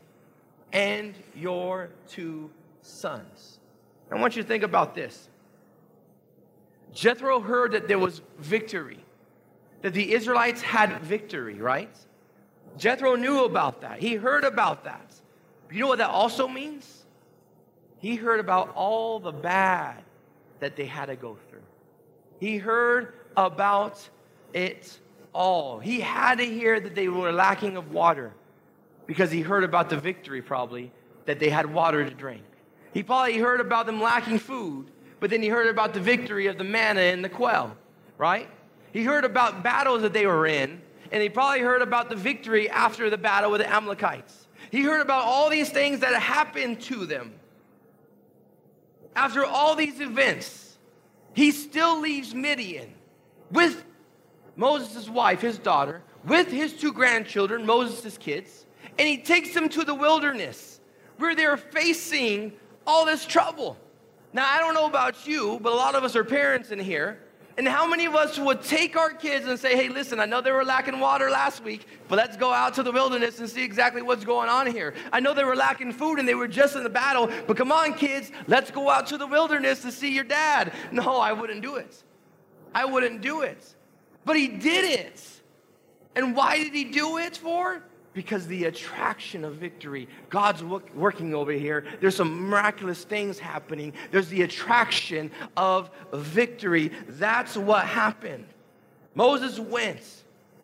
and 0.73 1.13
your 1.35 1.91
two 2.07 2.49
sons. 2.81 3.59
I 4.11 4.19
want 4.19 4.35
you 4.35 4.41
to 4.41 4.47
think 4.47 4.63
about 4.63 4.95
this. 4.95 5.29
Jethro 6.91 7.39
heard 7.39 7.73
that 7.73 7.87
there 7.87 7.99
was 7.99 8.21
victory. 8.39 8.99
that 9.81 9.93
the 9.93 10.11
Israelites 10.13 10.61
had 10.61 10.99
victory, 11.01 11.55
right? 11.55 11.95
Jethro 12.77 13.15
knew 13.15 13.45
about 13.45 13.81
that. 13.81 13.99
He 13.99 14.15
heard 14.15 14.43
about 14.43 14.83
that. 14.83 15.13
You 15.71 15.81
know 15.81 15.87
what 15.87 15.99
that 15.99 16.09
also 16.09 16.47
means? 16.47 17.05
He 17.99 18.15
heard 18.15 18.39
about 18.39 18.73
all 18.75 19.19
the 19.19 19.31
bad 19.31 20.01
that 20.59 20.75
they 20.75 20.85
had 20.85 21.05
to 21.05 21.15
go 21.15 21.37
through. 21.49 21.61
He 22.39 22.57
heard 22.57 23.13
about 23.37 24.09
it 24.53 24.99
all. 25.33 25.79
He 25.79 25.99
had 25.99 26.39
to 26.39 26.45
hear 26.45 26.79
that 26.79 26.95
they 26.95 27.07
were 27.07 27.31
lacking 27.31 27.77
of 27.77 27.91
water 27.91 28.33
because 29.05 29.31
he 29.31 29.41
heard 29.41 29.63
about 29.63 29.89
the 29.89 29.97
victory, 29.97 30.41
probably, 30.41 30.91
that 31.25 31.39
they 31.39 31.49
had 31.49 31.71
water 31.71 32.03
to 32.03 32.13
drink. 32.13 32.43
He 32.93 33.03
probably 33.03 33.37
heard 33.37 33.61
about 33.61 33.85
them 33.85 34.01
lacking 34.01 34.39
food, 34.39 34.91
but 35.19 35.29
then 35.29 35.41
he 35.41 35.49
heard 35.49 35.67
about 35.67 35.93
the 35.93 35.99
victory 35.99 36.47
of 36.47 36.57
the 36.57 36.63
manna 36.63 37.01
and 37.01 37.23
the 37.23 37.29
quail, 37.29 37.75
right? 38.17 38.49
He 38.91 39.03
heard 39.03 39.25
about 39.25 39.63
battles 39.63 40.01
that 40.01 40.13
they 40.13 40.25
were 40.25 40.47
in, 40.47 40.81
and 41.11 41.21
he 41.21 41.29
probably 41.29 41.61
heard 41.61 41.81
about 41.81 42.09
the 42.09 42.15
victory 42.15 42.69
after 42.69 43.09
the 43.09 43.17
battle 43.17 43.51
with 43.51 43.61
the 43.61 43.71
Amalekites. 43.71 44.47
He 44.71 44.81
heard 44.81 45.01
about 45.01 45.23
all 45.23 45.49
these 45.49 45.69
things 45.69 45.99
that 46.01 46.13
happened 46.21 46.81
to 46.81 47.05
them. 47.05 47.33
After 49.15 49.45
all 49.45 49.75
these 49.75 49.99
events, 49.99 50.77
he 51.33 51.51
still 51.51 51.99
leaves 51.99 52.33
Midian 52.33 52.93
with 53.51 53.83
Moses' 54.59 55.07
wife, 55.07 55.39
his 55.39 55.57
daughter, 55.57 56.01
with 56.25 56.51
his 56.51 56.73
two 56.73 56.91
grandchildren, 56.91 57.65
Moses' 57.65 58.17
kids, 58.17 58.65
and 58.97 59.07
he 59.07 59.17
takes 59.17 59.53
them 59.53 59.69
to 59.69 59.85
the 59.85 59.95
wilderness 59.95 60.81
where 61.17 61.33
they're 61.33 61.55
facing 61.55 62.51
all 62.85 63.05
this 63.05 63.25
trouble. 63.25 63.77
Now, 64.33 64.45
I 64.45 64.59
don't 64.59 64.73
know 64.73 64.85
about 64.85 65.25
you, 65.25 65.59
but 65.61 65.71
a 65.71 65.75
lot 65.77 65.95
of 65.95 66.03
us 66.03 66.13
are 66.17 66.25
parents 66.25 66.71
in 66.71 66.79
here. 66.79 67.19
And 67.57 67.67
how 67.67 67.87
many 67.87 68.05
of 68.05 68.15
us 68.15 68.37
would 68.37 68.61
take 68.61 68.97
our 68.97 69.11
kids 69.11 69.47
and 69.47 69.57
say, 69.57 69.77
hey, 69.77 69.87
listen, 69.87 70.19
I 70.19 70.25
know 70.25 70.41
they 70.41 70.51
were 70.51 70.65
lacking 70.65 70.99
water 70.99 71.29
last 71.29 71.63
week, 71.63 71.85
but 72.09 72.17
let's 72.17 72.35
go 72.35 72.51
out 72.51 72.73
to 72.75 72.83
the 72.83 72.91
wilderness 72.91 73.39
and 73.39 73.49
see 73.49 73.63
exactly 73.63 74.01
what's 74.01 74.25
going 74.25 74.49
on 74.49 74.67
here. 74.67 74.93
I 75.13 75.21
know 75.21 75.33
they 75.33 75.45
were 75.45 75.55
lacking 75.55 75.93
food 75.93 76.19
and 76.19 76.27
they 76.27 76.35
were 76.35 76.47
just 76.49 76.75
in 76.75 76.83
the 76.83 76.89
battle, 76.89 77.29
but 77.47 77.55
come 77.55 77.71
on, 77.71 77.93
kids, 77.93 78.31
let's 78.47 78.71
go 78.71 78.89
out 78.89 79.07
to 79.07 79.17
the 79.17 79.27
wilderness 79.27 79.81
to 79.83 79.91
see 79.91 80.13
your 80.13 80.25
dad. 80.25 80.73
No, 80.91 81.17
I 81.17 81.31
wouldn't 81.31 81.61
do 81.61 81.75
it. 81.75 82.03
I 82.75 82.83
wouldn't 82.83 83.21
do 83.21 83.41
it. 83.41 83.75
But 84.29 84.37
he 84.37 84.47
did 84.47 84.85
it. 84.85 85.23
And 86.15 86.35
why 86.35 86.63
did 86.63 86.71
he 86.71 86.83
do 86.83 87.17
it 87.17 87.35
for? 87.35 87.81
because 88.13 88.45
the 88.45 88.65
attraction 88.65 89.43
of 89.43 89.55
victory, 89.55 90.07
God's 90.29 90.63
working 90.63 91.33
over 91.33 91.51
here. 91.51 91.85
There's 91.99 92.15
some 92.15 92.47
miraculous 92.47 93.03
things 93.03 93.39
happening. 93.39 93.93
There's 94.11 94.27
the 94.27 94.43
attraction 94.43 95.31
of 95.57 95.89
victory. 96.13 96.91
That's 97.07 97.57
what 97.57 97.85
happened. 97.85 98.45
Moses 99.15 99.59
went, 99.59 100.03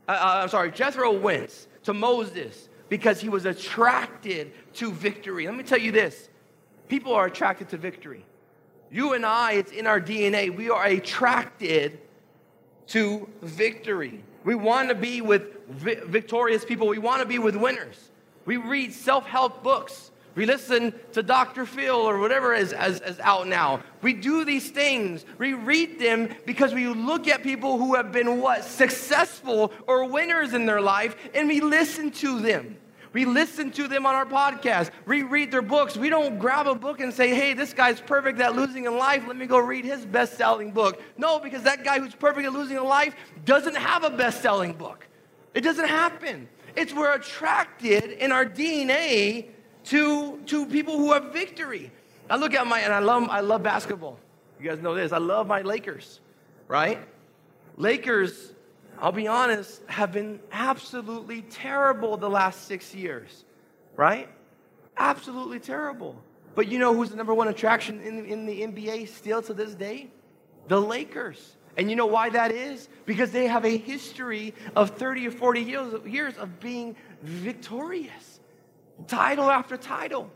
uh, 0.08 0.12
uh, 0.12 0.40
I'm 0.44 0.50
sorry, 0.50 0.70
Jethro 0.70 1.12
went 1.12 1.68
to 1.86 1.94
Moses 1.94 2.70
because 2.90 3.20
he 3.20 3.30
was 3.30 3.46
attracted 3.46 4.52
to 4.74 4.92
victory. 4.92 5.48
Let 5.48 5.56
me 5.56 5.64
tell 5.64 5.80
you 5.80 5.92
this 5.92 6.30
people 6.88 7.14
are 7.14 7.26
attracted 7.26 7.70
to 7.70 7.78
victory. 7.78 8.26
You 8.92 9.14
and 9.14 9.26
I, 9.26 9.54
it's 9.54 9.72
in 9.72 9.88
our 9.88 10.00
DNA. 10.00 10.56
We 10.56 10.70
are 10.70 10.86
attracted 10.86 12.00
to 12.88 13.28
victory. 13.42 14.24
We 14.44 14.56
want 14.56 14.90
to 14.90 14.96
be 14.96 15.22
with 15.22 15.68
victorious 15.68 16.64
people. 16.64 16.88
We 16.88 17.00
want 17.00 17.22
to 17.22 17.28
be 17.28 17.40
with 17.40 17.56
winners. 17.56 18.12
We 18.46 18.58
read 18.58 18.94
self 18.94 19.26
help 19.26 19.64
books. 19.64 20.12
We 20.36 20.46
listen 20.46 20.94
to 21.14 21.24
Dr. 21.24 21.66
Phil 21.66 21.96
or 21.96 22.20
whatever 22.20 22.54
is, 22.54 22.74
is, 22.74 23.00
is, 23.00 23.20
out 23.22 23.48
now. 23.48 23.82
We 24.02 24.12
do 24.12 24.44
these 24.44 24.70
things. 24.70 25.26
We 25.38 25.54
read 25.54 25.98
them 25.98 26.30
because 26.46 26.74
we 26.74 26.88
look 26.88 27.30
at 27.30 27.42
people 27.42 27.78
who 27.78 27.96
have 27.96 28.12
been 28.12 28.42
what? 28.42 28.66
Successful 28.66 29.72
or 29.88 30.06
winners 30.10 30.54
in 30.54 30.66
their 30.66 30.82
life 30.82 31.16
and 31.34 31.48
we 31.48 31.62
listen 31.62 32.12
to 32.12 32.42
them. 32.42 32.76
We 33.16 33.24
listen 33.24 33.72
to 33.72 33.88
them 33.88 34.06
on 34.06 34.14
our 34.14 34.26
podcast. 34.26 34.92
We 35.06 35.24
read 35.24 35.50
their 35.50 35.62
books. 35.62 35.96
We 35.96 36.10
don't 36.10 36.38
grab 36.38 36.68
a 36.68 36.76
book 36.76 37.00
and 37.00 37.14
say, 37.14 37.34
hey, 37.34 37.54
this 37.54 37.72
guy's 37.74 38.02
perfect 38.02 38.42
at 38.42 38.58
losing 38.58 38.84
in 38.84 38.98
life. 38.98 39.24
Let 39.26 39.38
me 39.38 39.46
go 39.46 39.58
read 39.58 39.86
his 39.86 40.06
best 40.06 40.36
selling 40.36 40.72
book. 40.72 41.02
No, 41.18 41.40
because 41.40 41.64
that 41.64 41.86
guy 41.86 41.98
who's 42.00 42.14
perfect 42.14 42.46
at 42.46 42.52
losing 42.52 42.76
in 42.76 42.84
life 42.84 43.16
doesn't 43.46 43.78
have 43.78 44.04
a 44.04 44.10
best 44.10 44.42
selling 44.42 44.74
book. 44.74 45.08
It 45.54 45.62
doesn't 45.62 45.88
happen. 45.88 46.50
It's 46.76 46.94
we're 46.94 47.14
attracted 47.14 48.04
in 48.04 48.34
our 48.34 48.46
DNA 48.46 49.46
to, 49.86 50.38
to 50.48 50.66
people 50.66 50.98
who 50.98 51.14
have 51.14 51.32
victory. 51.32 51.94
I 52.30 52.36
look 52.36 52.54
at 52.54 52.68
my, 52.68 52.82
and 52.82 52.94
I 52.94 53.00
love, 53.00 53.30
I 53.30 53.40
love 53.40 53.64
basketball. 53.64 54.20
You 54.60 54.68
guys 54.70 54.82
know 54.82 54.94
this. 54.94 55.14
I 55.14 55.20
love 55.20 55.48
my 55.48 55.62
Lakers, 55.62 56.20
right? 56.68 57.00
Lakers 57.78 58.52
I'll 59.00 59.12
be 59.12 59.28
honest, 59.28 59.82
have 59.88 60.12
been 60.12 60.40
absolutely 60.52 61.42
terrible 61.44 62.18
the 62.18 62.30
last 62.30 62.68
six 62.68 62.94
years, 62.96 63.46
right? 63.96 64.30
Absolutely 64.98 65.60
terrible. 65.60 66.22
But 66.56 66.68
you 66.70 66.80
know 66.80 66.94
who's 66.94 67.10
the 67.10 67.18
number 67.18 67.34
one 67.34 67.50
attraction 67.50 68.02
in, 68.02 68.26
in 68.26 68.46
the 68.46 68.62
NBA 68.62 69.10
still 69.10 69.42
to 69.44 69.54
this 69.54 69.76
day? 69.76 70.08
The 70.68 70.80
Lakers. 70.80 71.58
And 71.78 71.90
you 71.90 71.96
know 71.98 72.06
why 72.06 72.30
that 72.30 72.52
is? 72.52 72.88
Because 73.06 73.32
they 73.32 73.48
have 73.48 73.66
a 73.66 73.78
history 73.78 74.54
of 74.76 74.92
30 74.92 75.28
or 75.28 75.32
40 75.32 75.62
years, 75.62 76.06
years 76.06 76.38
of 76.38 76.60
being 76.60 76.96
victorious, 77.22 78.40
title 79.08 79.52
after 79.52 79.76
title. 79.76 80.32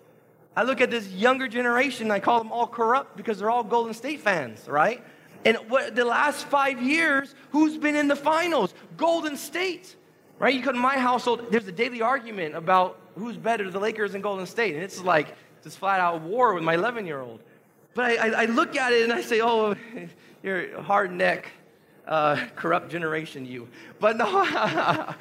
I 0.56 0.64
look 0.64 0.82
at 0.82 0.92
this 0.92 1.08
younger 1.08 1.48
generation, 1.48 2.12
I 2.12 2.20
call 2.20 2.40
them 2.40 2.52
all 2.52 2.68
corrupt 2.68 3.16
because 3.16 3.40
they're 3.40 3.50
all 3.50 3.64
Golden 3.64 3.94
State 3.94 4.20
fans, 4.20 4.68
right? 4.68 5.02
And 5.46 5.58
what, 5.70 5.96
the 5.96 6.06
last 6.06 6.46
five 6.46 6.82
years, 6.82 7.34
who's 7.52 7.78
been 7.78 7.96
in 7.96 8.08
the 8.08 8.16
finals? 8.16 8.74
Golden 8.98 9.38
State, 9.38 9.96
right? 10.38 10.54
You 10.54 10.62
come 10.62 10.74
to 10.74 10.80
my 10.80 10.98
household, 10.98 11.48
there's 11.50 11.68
a 11.68 11.72
daily 11.72 12.02
argument 12.02 12.56
about 12.56 13.00
who's 13.16 13.38
better, 13.38 13.70
the 13.70 13.80
Lakers 13.80 14.14
and 14.16 14.24
Golden 14.24 14.46
State. 14.46 14.76
And 14.76 14.84
it's 14.84 15.02
like 15.02 15.36
this 15.64 15.76
flat 15.76 16.00
out 16.00 16.22
war 16.22 16.54
with 16.54 16.64
my 16.64 16.74
11 16.74 17.06
year 17.06 17.22
old. 17.22 17.40
But 17.94 18.06
I, 18.06 18.16
I, 18.16 18.42
I, 18.44 18.46
look 18.46 18.76
at 18.76 18.94
it 18.94 19.04
and 19.04 19.14
I 19.14 19.22
say, 19.22 19.42
oh, 19.42 19.76
you're 20.44 20.82
hard 20.82 21.12
neck, 21.12 21.50
uh, 22.08 22.46
corrupt 22.56 22.92
generation, 22.92 23.46
you. 23.46 23.68
But 24.00 24.18
no, 24.18 24.46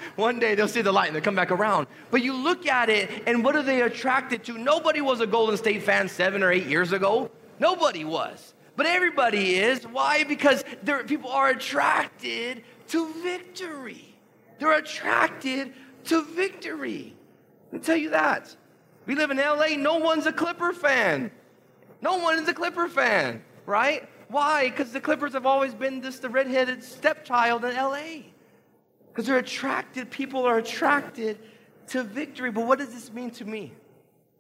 one 0.17 0.39
day 0.39 0.55
they'll 0.55 0.69
see 0.69 0.83
the 0.83 0.93
light 0.93 1.07
and 1.07 1.17
they'll 1.17 1.23
come 1.23 1.35
back 1.35 1.51
around. 1.51 1.87
But 2.11 2.23
you 2.23 2.35
look 2.35 2.67
at 2.67 2.91
it 2.91 3.23
and 3.27 3.43
what 3.45 3.57
are 3.57 3.63
they 3.63 3.83
attracted 3.83 4.45
to? 4.45 4.59
Nobody 4.59 5.01
was 5.01 5.21
a 5.21 5.27
Golden 5.27 5.57
State 5.57 5.83
fan 5.83 6.09
seven 6.09 6.43
or 6.43 6.53
eight 6.53 6.67
years 6.67 6.93
ago. 6.93 7.31
Nobody 7.59 8.05
was 8.05 8.55
but 8.79 8.87
everybody 8.87 9.57
is. 9.57 9.83
Why? 9.83 10.23
Because 10.23 10.65
people 11.09 11.31
are 11.31 11.49
attracted 11.49 12.63
to 12.87 13.13
victory. 13.25 14.15
They're 14.61 14.79
attracted 14.79 15.73
to 16.05 16.23
victory. 16.23 17.17
Let 17.73 17.73
me 17.73 17.85
tell 17.85 17.97
you 17.97 18.11
that. 18.11 18.57
We 19.05 19.17
live 19.17 19.33
in 19.33 19.39
LA, 19.39 19.71
no 19.77 19.97
one's 19.97 20.27
a 20.27 20.33
Clipper 20.33 20.73
fan. 20.73 21.33
No 22.03 22.19
one 22.19 22.39
is 22.39 22.47
a 22.47 22.55
Clipper 22.55 22.87
fan, 22.87 23.43
right? 23.67 24.09
Why? 24.29 24.71
Because 24.71 24.93
the 24.93 25.01
Clippers 25.01 25.33
have 25.33 25.45
always 25.45 25.75
been 25.75 26.01
just 26.01 26.23
the 26.23 26.29
redheaded 26.29 26.85
stepchild 26.85 27.65
in 27.65 27.75
LA. 27.75 28.29
Because 29.09 29.27
they're 29.27 29.39
attracted, 29.39 30.09
people 30.09 30.47
are 30.47 30.59
attracted 30.59 31.41
to 31.89 32.05
victory. 32.05 32.53
But 32.53 32.65
what 32.65 32.79
does 32.79 32.95
this 32.95 33.13
mean 33.13 33.33
to 33.33 33.45
me? 33.45 33.73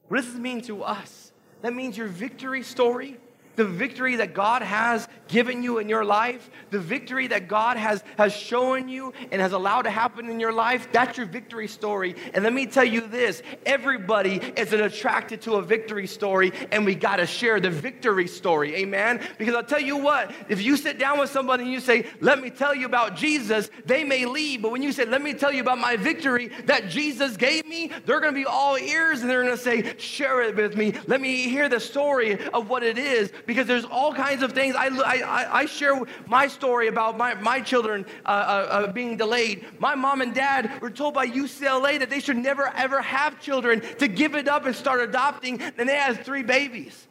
What 0.06 0.18
does 0.18 0.30
this 0.30 0.40
mean 0.40 0.60
to 0.62 0.84
us? 0.84 1.32
That 1.62 1.74
means 1.74 1.98
your 1.98 2.06
victory 2.06 2.62
story 2.62 3.18
the 3.58 3.64
victory 3.64 4.14
that 4.14 4.34
God 4.34 4.62
has 4.62 5.08
given 5.26 5.64
you 5.64 5.78
in 5.78 5.88
your 5.88 6.04
life, 6.04 6.48
the 6.70 6.78
victory 6.78 7.26
that 7.26 7.48
God 7.48 7.76
has, 7.76 8.04
has 8.16 8.32
shown 8.32 8.88
you 8.88 9.12
and 9.32 9.42
has 9.42 9.52
allowed 9.52 9.82
to 9.82 9.90
happen 9.90 10.30
in 10.30 10.38
your 10.38 10.52
life, 10.52 10.88
that's 10.92 11.18
your 11.18 11.26
victory 11.26 11.66
story. 11.66 12.14
And 12.34 12.44
let 12.44 12.52
me 12.52 12.66
tell 12.66 12.84
you 12.84 13.00
this 13.00 13.42
everybody 13.66 14.36
is 14.56 14.72
attracted 14.72 15.42
to 15.42 15.54
a 15.54 15.62
victory 15.62 16.06
story, 16.06 16.52
and 16.70 16.86
we 16.86 16.94
got 16.94 17.16
to 17.16 17.26
share 17.26 17.58
the 17.58 17.68
victory 17.68 18.28
story. 18.28 18.76
Amen? 18.76 19.20
Because 19.38 19.56
I'll 19.56 19.64
tell 19.64 19.80
you 19.80 19.96
what, 19.96 20.32
if 20.48 20.62
you 20.62 20.76
sit 20.76 20.96
down 20.96 21.18
with 21.18 21.30
somebody 21.30 21.64
and 21.64 21.72
you 21.72 21.80
say, 21.80 22.06
Let 22.20 22.40
me 22.40 22.50
tell 22.50 22.76
you 22.76 22.86
about 22.86 23.16
Jesus, 23.16 23.70
they 23.86 24.04
may 24.04 24.24
leave. 24.24 24.62
But 24.62 24.70
when 24.70 24.84
you 24.84 24.92
say, 24.92 25.04
Let 25.04 25.20
me 25.20 25.34
tell 25.34 25.52
you 25.52 25.62
about 25.62 25.78
my 25.78 25.96
victory 25.96 26.52
that 26.66 26.88
Jesus 26.88 27.36
gave 27.36 27.66
me, 27.66 27.90
they're 28.06 28.20
going 28.20 28.32
to 28.32 28.40
be 28.40 28.46
all 28.46 28.78
ears 28.78 29.20
and 29.20 29.28
they're 29.28 29.42
going 29.42 29.56
to 29.56 29.60
say, 29.60 29.98
Share 29.98 30.42
it 30.42 30.54
with 30.54 30.76
me. 30.76 30.94
Let 31.08 31.20
me 31.20 31.48
hear 31.48 31.68
the 31.68 31.80
story 31.80 32.38
of 32.50 32.70
what 32.70 32.84
it 32.84 32.98
is 32.98 33.32
because 33.48 33.66
there's 33.66 33.86
all 33.86 34.12
kinds 34.12 34.42
of 34.42 34.52
things. 34.52 34.76
I, 34.76 34.88
I, 34.88 35.60
I 35.60 35.64
share 35.64 35.98
my 36.26 36.46
story 36.46 36.86
about 36.86 37.16
my, 37.16 37.32
my 37.32 37.62
children 37.62 38.04
uh, 38.26 38.28
uh, 38.28 38.32
uh, 38.32 38.92
being 38.92 39.16
delayed. 39.16 39.64
My 39.80 39.94
mom 39.94 40.20
and 40.20 40.34
dad 40.34 40.82
were 40.82 40.90
told 40.90 41.14
by 41.14 41.26
UCLA 41.26 41.98
that 41.98 42.10
they 42.10 42.20
should 42.20 42.36
never 42.36 42.66
ever 42.76 43.00
have 43.00 43.40
children 43.40 43.80
to 44.00 44.06
give 44.06 44.34
it 44.34 44.48
up 44.48 44.66
and 44.66 44.76
start 44.76 45.00
adopting, 45.00 45.62
and 45.62 45.88
they 45.88 45.96
had 45.96 46.26
three 46.26 46.42
babies. 46.42 47.06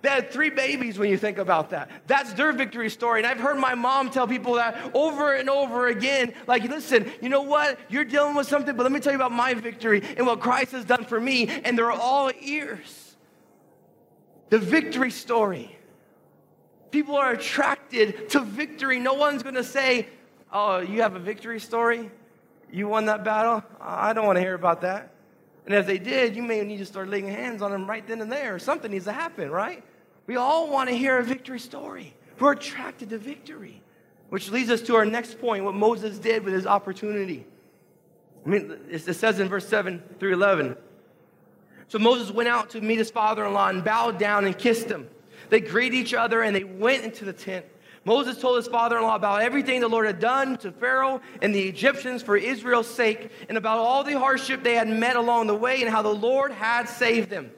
They 0.00 0.08
had 0.08 0.30
three 0.30 0.50
babies 0.50 0.98
when 0.98 1.10
you 1.10 1.18
think 1.18 1.36
about 1.36 1.70
that. 1.70 1.90
That's 2.06 2.32
their 2.32 2.52
victory 2.52 2.88
story. 2.88 3.20
And 3.20 3.26
I've 3.26 3.40
heard 3.40 3.58
my 3.58 3.74
mom 3.74 4.08
tell 4.08 4.26
people 4.26 4.54
that 4.54 4.90
over 4.94 5.34
and 5.34 5.50
over 5.50 5.88
again. 5.88 6.32
Like, 6.46 6.62
listen, 6.64 7.10
you 7.20 7.28
know 7.28 7.42
what? 7.42 7.78
You're 7.90 8.04
dealing 8.04 8.36
with 8.36 8.46
something, 8.46 8.74
but 8.74 8.84
let 8.84 8.92
me 8.92 9.00
tell 9.00 9.12
you 9.12 9.18
about 9.18 9.32
my 9.32 9.52
victory 9.52 10.02
and 10.16 10.26
what 10.26 10.40
Christ 10.40 10.72
has 10.72 10.86
done 10.86 11.04
for 11.04 11.20
me. 11.20 11.48
And 11.48 11.76
they're 11.76 11.92
all 11.92 12.30
ears 12.40 13.05
the 14.50 14.58
victory 14.58 15.10
story. 15.10 15.76
People 16.90 17.16
are 17.16 17.32
attracted 17.32 18.30
to 18.30 18.40
victory. 18.40 18.98
No 18.98 19.14
one's 19.14 19.42
going 19.42 19.56
to 19.56 19.64
say, 19.64 20.08
Oh, 20.52 20.78
you 20.78 21.02
have 21.02 21.16
a 21.16 21.18
victory 21.18 21.60
story? 21.60 22.10
You 22.72 22.88
won 22.88 23.06
that 23.06 23.24
battle? 23.24 23.62
I 23.80 24.12
don't 24.12 24.26
want 24.26 24.36
to 24.36 24.40
hear 24.40 24.54
about 24.54 24.80
that. 24.82 25.12
And 25.66 25.74
if 25.74 25.86
they 25.86 25.98
did, 25.98 26.36
you 26.36 26.42
may 26.42 26.62
need 26.62 26.78
to 26.78 26.86
start 26.86 27.08
laying 27.08 27.26
hands 27.26 27.60
on 27.60 27.72
them 27.72 27.88
right 27.88 28.06
then 28.06 28.20
and 28.20 28.30
there. 28.30 28.58
Something 28.58 28.92
needs 28.92 29.04
to 29.06 29.12
happen, 29.12 29.50
right? 29.50 29.82
We 30.26 30.36
all 30.36 30.70
want 30.70 30.88
to 30.88 30.96
hear 30.96 31.18
a 31.18 31.24
victory 31.24 31.58
story. 31.58 32.14
We're 32.38 32.52
attracted 32.52 33.10
to 33.10 33.18
victory, 33.18 33.82
which 34.28 34.50
leads 34.50 34.70
us 34.70 34.82
to 34.82 34.96
our 34.96 35.04
next 35.04 35.40
point 35.40 35.64
what 35.64 35.74
Moses 35.74 36.18
did 36.18 36.44
with 36.44 36.54
his 36.54 36.66
opportunity. 36.66 37.46
I 38.44 38.48
mean, 38.48 38.78
it 38.88 39.00
says 39.00 39.40
in 39.40 39.48
verse 39.48 39.68
7 39.68 40.02
through 40.20 40.34
11. 40.34 40.76
So 41.88 41.98
Moses 41.98 42.30
went 42.30 42.48
out 42.48 42.70
to 42.70 42.80
meet 42.80 42.98
his 42.98 43.10
father 43.10 43.44
in 43.46 43.52
law 43.52 43.68
and 43.68 43.84
bowed 43.84 44.18
down 44.18 44.44
and 44.44 44.56
kissed 44.56 44.88
him. 44.88 45.08
They 45.50 45.60
greeted 45.60 45.96
each 45.96 46.14
other 46.14 46.42
and 46.42 46.54
they 46.54 46.64
went 46.64 47.04
into 47.04 47.24
the 47.24 47.32
tent. 47.32 47.64
Moses 48.04 48.38
told 48.40 48.56
his 48.56 48.68
father 48.68 48.96
in 48.98 49.02
law 49.02 49.16
about 49.16 49.42
everything 49.42 49.80
the 49.80 49.88
Lord 49.88 50.06
had 50.06 50.20
done 50.20 50.56
to 50.58 50.70
Pharaoh 50.70 51.20
and 51.42 51.52
the 51.52 51.62
Egyptians 51.62 52.22
for 52.22 52.36
Israel's 52.36 52.86
sake, 52.86 53.32
and 53.48 53.58
about 53.58 53.78
all 53.78 54.04
the 54.04 54.16
hardship 54.16 54.62
they 54.62 54.74
had 54.74 54.88
met 54.88 55.16
along 55.16 55.48
the 55.48 55.56
way, 55.56 55.82
and 55.82 55.90
how 55.90 56.02
the 56.02 56.14
Lord 56.14 56.52
had 56.52 56.88
saved 56.88 57.30
them. 57.30 57.50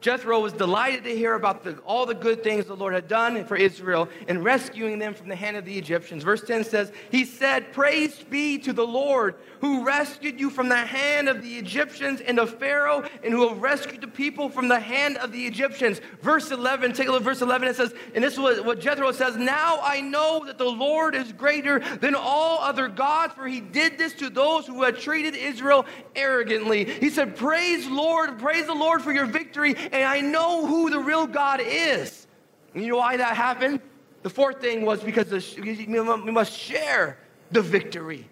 Jethro 0.00 0.38
was 0.38 0.52
delighted 0.52 1.02
to 1.04 1.10
hear 1.10 1.34
about 1.34 1.64
the, 1.64 1.76
all 1.78 2.06
the 2.06 2.14
good 2.14 2.44
things 2.44 2.66
the 2.66 2.76
Lord 2.76 2.94
had 2.94 3.08
done 3.08 3.44
for 3.44 3.56
Israel 3.56 4.08
in 4.28 4.44
rescuing 4.44 5.00
them 5.00 5.12
from 5.12 5.28
the 5.28 5.34
hand 5.34 5.56
of 5.56 5.64
the 5.64 5.76
Egyptians. 5.76 6.22
Verse 6.22 6.42
10 6.42 6.62
says, 6.62 6.92
He 7.10 7.24
said, 7.24 7.72
Praise 7.72 8.22
be 8.30 8.58
to 8.58 8.72
the 8.72 8.86
Lord 8.86 9.34
who 9.60 9.84
rescued 9.84 10.38
you 10.38 10.50
from 10.50 10.68
the 10.68 10.76
hand 10.76 11.28
of 11.28 11.42
the 11.42 11.56
Egyptians 11.56 12.20
and 12.20 12.38
of 12.38 12.56
Pharaoh, 12.60 13.02
and 13.24 13.34
who 13.34 13.48
have 13.48 13.60
rescued 13.60 14.00
the 14.00 14.06
people 14.06 14.48
from 14.48 14.68
the 14.68 14.78
hand 14.78 15.16
of 15.16 15.32
the 15.32 15.44
Egyptians. 15.44 16.00
Verse 16.22 16.52
11, 16.52 16.92
take 16.92 17.08
a 17.08 17.10
look 17.10 17.22
at 17.22 17.24
verse 17.24 17.42
11. 17.42 17.66
It 17.66 17.74
says, 17.74 17.92
and 18.14 18.22
this 18.22 18.34
is 18.34 18.38
what, 18.38 18.64
what 18.64 18.80
Jethro 18.80 19.10
says, 19.10 19.36
Now 19.36 19.80
I 19.82 20.00
know 20.00 20.44
that 20.46 20.58
the 20.58 20.64
Lord 20.64 21.16
is 21.16 21.32
greater 21.32 21.80
than 21.96 22.14
all 22.14 22.60
other 22.60 22.86
gods, 22.86 23.34
for 23.34 23.48
he 23.48 23.58
did 23.58 23.98
this 23.98 24.12
to 24.14 24.30
those 24.30 24.64
who 24.64 24.84
had 24.84 24.96
treated 24.96 25.34
Israel 25.34 25.86
arrogantly. 26.14 26.84
He 26.84 27.10
said, 27.10 27.34
Praise 27.34 27.88
Lord, 27.88 28.38
praise 28.38 28.66
the 28.66 28.74
Lord 28.74 29.02
for 29.02 29.12
your 29.12 29.26
victory 29.26 29.74
and 29.92 30.04
I 30.04 30.20
know 30.20 30.66
who 30.66 30.90
the 30.90 30.98
real 30.98 31.26
God 31.26 31.60
is. 31.62 32.26
And 32.74 32.82
you 32.82 32.92
know 32.92 32.98
why 32.98 33.16
that 33.16 33.36
happened? 33.36 33.80
The 34.22 34.30
fourth 34.30 34.60
thing 34.60 34.84
was 34.84 35.00
because 35.02 35.30
we 35.30 36.30
must 36.30 36.52
share 36.52 37.18
the 37.50 37.62
victory. 37.62 38.28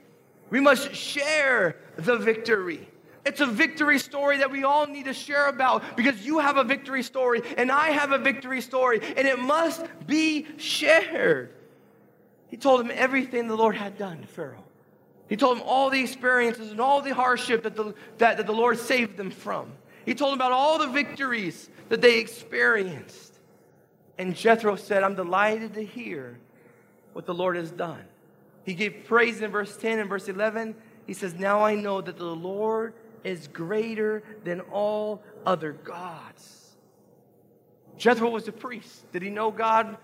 We 0.51 0.61
must 0.61 0.95
share 0.95 1.77
the 1.97 2.16
victory. 2.16 2.88
It's 3.25 3.40
a 3.40 3.47
victory 3.47 3.99
story 3.99 4.38
that 4.38 4.53
we 4.53 4.62
all 4.62 4.87
need 4.87 5.07
to 5.07 5.14
share 5.14 5.49
about 5.49 5.97
because 5.97 6.25
you 6.25 6.38
have 6.38 6.59
a 6.59 6.64
victory 6.64 7.03
story 7.03 7.42
and 7.57 7.73
I 7.73 7.90
have 7.90 8.12
a 8.12 8.19
victory 8.19 8.61
story 8.61 9.01
and 9.16 9.27
it 9.27 9.38
must 9.38 9.85
be 10.07 10.47
shared. 10.59 11.53
He 12.47 12.57
told 12.57 12.81
him 12.81 12.92
everything 12.95 13.49
the 13.49 13.57
Lord 13.57 13.75
had 13.75 13.99
done 13.99 14.21
to 14.21 14.27
Pharaoh. 14.29 14.62
He 15.29 15.37
told 15.37 15.59
him 15.59 15.64
all 15.66 15.90
the 15.90 16.01
experiences 16.01 16.71
and 16.71 16.81
all 16.81 17.03
the 17.03 17.12
hardship 17.12 17.64
that 17.64 17.75
the, 17.75 17.95
that, 18.19 18.37
that 18.37 18.47
the 18.47 18.53
Lord 18.53 18.79
saved 18.79 19.16
them 19.16 19.33
from. 19.33 19.73
He 20.07 20.14
told 20.14 20.33
them 20.33 20.38
about 20.38 20.53
all 20.53 20.79
the 20.79 20.87
victories 20.87 21.69
that 21.88 22.01
they 22.01 22.21
experienced. 22.21 23.40
And 24.16 24.35
Jethro 24.35 24.77
said, 24.77 25.03
I'm 25.03 25.16
delighted 25.16 25.75
to 25.75 25.85
hear 25.85 26.38
what 27.12 27.27
the 27.27 27.35
Lord 27.35 27.57
has 27.57 27.73
done. 27.73 28.05
He 28.64 28.75
gave 28.75 29.05
praise 29.05 29.42
in 29.42 29.51
verse 29.51 29.77
10 29.77 29.99
and 29.99 30.09
verse 30.09 30.29
11. 30.29 30.77
He 31.07 31.12
says, 31.12 31.35
Now 31.35 31.61
I 31.61 31.75
know 31.75 32.01
that 32.01 32.16
the 32.16 32.25
Lord 32.25 32.95
is 33.25 33.49
greater 33.49 34.23
than 34.45 34.61
all 34.61 35.23
other 35.45 35.73
gods. 35.73 36.77
Jethro 37.99 38.31
was 38.31 38.47
a 38.47 38.53
priest. 38.53 39.11
Did 39.12 39.23
he 39.23 39.31
know 39.31 39.51
God? 39.51 39.97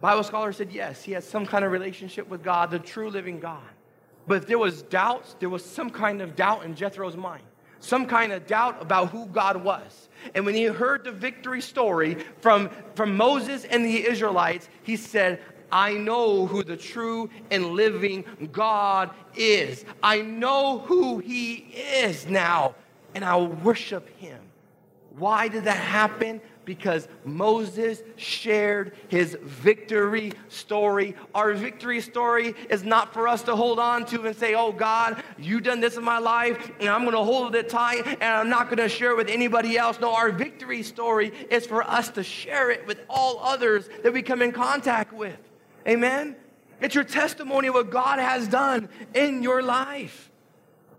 Bible 0.00 0.24
scholars 0.24 0.56
said 0.56 0.72
yes, 0.72 1.02
he 1.02 1.12
had 1.12 1.22
some 1.22 1.46
kind 1.46 1.64
of 1.64 1.70
relationship 1.70 2.28
with 2.28 2.42
God, 2.42 2.70
the 2.70 2.80
true 2.80 3.08
living 3.08 3.38
God. 3.38 3.62
But 4.26 4.48
there 4.48 4.58
was 4.58 4.82
doubts, 4.82 5.36
there 5.38 5.48
was 5.48 5.64
some 5.64 5.90
kind 5.90 6.20
of 6.20 6.34
doubt 6.34 6.64
in 6.64 6.74
Jethro's 6.74 7.16
mind 7.16 7.44
some 7.84 8.06
kind 8.06 8.32
of 8.32 8.46
doubt 8.46 8.80
about 8.80 9.10
who 9.10 9.26
God 9.26 9.62
was. 9.62 10.08
And 10.34 10.46
when 10.46 10.54
he 10.54 10.64
heard 10.64 11.04
the 11.04 11.12
victory 11.12 11.60
story 11.60 12.14
from, 12.40 12.70
from 12.94 13.16
Moses 13.16 13.64
and 13.64 13.84
the 13.84 14.06
Israelites, 14.06 14.68
he 14.82 14.96
said, 14.96 15.40
I 15.70 15.94
know 15.94 16.46
who 16.46 16.62
the 16.62 16.76
true 16.76 17.28
and 17.50 17.72
living 17.72 18.24
God 18.52 19.10
is. 19.34 19.84
I 20.02 20.22
know 20.22 20.78
who 20.78 21.18
he 21.18 21.54
is 21.54 22.26
now, 22.26 22.74
and 23.14 23.24
I'll 23.24 23.48
worship 23.48 24.08
him. 24.18 24.40
Why 25.16 25.48
did 25.48 25.64
that 25.64 25.76
happen? 25.76 26.40
Because 26.64 27.08
Moses 27.24 28.02
shared 28.16 28.92
his 29.08 29.36
victory 29.42 30.32
story. 30.48 31.14
Our 31.34 31.54
victory 31.54 32.00
story 32.00 32.54
is 32.70 32.84
not 32.84 33.12
for 33.12 33.28
us 33.28 33.42
to 33.42 33.56
hold 33.56 33.78
on 33.78 34.04
to 34.06 34.26
and 34.26 34.36
say, 34.36 34.54
Oh 34.54 34.72
God, 34.72 35.22
you've 35.38 35.62
done 35.62 35.80
this 35.80 35.96
in 35.96 36.04
my 36.04 36.18
life, 36.18 36.70
and 36.80 36.88
I'm 36.88 37.04
to 37.14 37.18
hold 37.18 37.54
it 37.54 37.68
tight, 37.68 38.06
and 38.06 38.22
I'm 38.22 38.48
not 38.48 38.68
to 38.76 38.88
share 38.88 39.10
it 39.10 39.16
with 39.16 39.28
anybody 39.28 39.76
else. 39.76 40.00
No, 40.00 40.14
our 40.14 40.30
victory 40.30 40.82
story 40.82 41.32
is 41.50 41.66
for 41.66 41.82
us 41.82 42.08
to 42.10 42.22
share 42.22 42.70
it 42.70 42.86
with 42.86 42.98
all 43.08 43.38
others 43.40 43.88
that 44.02 44.12
we 44.12 44.22
come 44.22 44.42
in 44.42 44.52
contact 44.52 45.12
with. 45.12 45.38
Amen? 45.86 46.36
It's 46.80 46.94
your 46.94 47.04
testimony 47.04 47.68
of 47.68 47.74
what 47.74 47.90
God 47.90 48.18
has 48.18 48.48
done 48.48 48.88
in 49.14 49.42
your 49.42 49.62
life. 49.62 50.30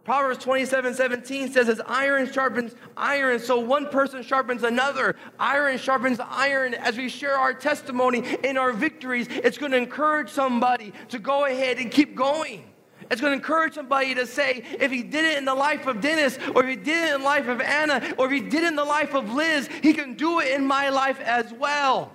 Proverbs 0.05 0.43
27 0.43 0.93
17 0.93 1.51
says, 1.51 1.67
As 1.67 1.81
iron 1.87 2.31
sharpens 2.31 2.75
iron, 2.95 3.39
so 3.39 3.59
one 3.59 3.89
person 3.89 4.21
sharpens 4.21 4.61
another. 4.61 5.15
Iron 5.39 5.79
sharpens 5.79 6.19
iron. 6.19 6.75
As 6.75 6.95
we 6.95 7.09
share 7.09 7.35
our 7.35 7.55
testimony 7.55 8.23
in 8.43 8.55
our 8.55 8.71
victories, 8.71 9.27
it's 9.29 9.57
going 9.57 9.71
to 9.71 9.77
encourage 9.77 10.29
somebody 10.29 10.93
to 11.09 11.17
go 11.17 11.45
ahead 11.45 11.79
and 11.79 11.89
keep 11.89 12.15
going. 12.15 12.63
It's 13.09 13.19
going 13.19 13.31
to 13.31 13.37
encourage 13.37 13.73
somebody 13.73 14.13
to 14.13 14.27
say, 14.27 14.63
if 14.79 14.91
he 14.91 15.01
did 15.01 15.25
it 15.25 15.37
in 15.39 15.45
the 15.45 15.55
life 15.55 15.87
of 15.87 16.01
Dennis, 16.01 16.37
or 16.53 16.63
if 16.63 16.69
he 16.69 16.75
did 16.75 17.09
it 17.09 17.15
in 17.15 17.21
the 17.21 17.25
life 17.25 17.47
of 17.47 17.59
Anna, 17.59 18.13
or 18.17 18.27
if 18.27 18.31
he 18.31 18.41
did 18.41 18.63
it 18.63 18.67
in 18.67 18.75
the 18.75 18.85
life 18.85 19.15
of 19.15 19.33
Liz, 19.33 19.67
he 19.81 19.93
can 19.93 20.13
do 20.13 20.39
it 20.39 20.51
in 20.51 20.65
my 20.65 20.89
life 20.89 21.19
as 21.19 21.51
well. 21.53 22.13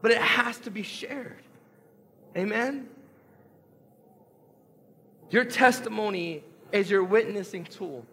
But 0.00 0.12
it 0.12 0.20
has 0.20 0.58
to 0.60 0.70
be 0.70 0.82
shared. 0.82 1.42
Amen? 2.36 2.88
Your 5.30 5.44
testimony 5.44 6.42
as 6.72 6.90
your 6.90 7.04
witnessing 7.04 7.64
tool 7.64 8.04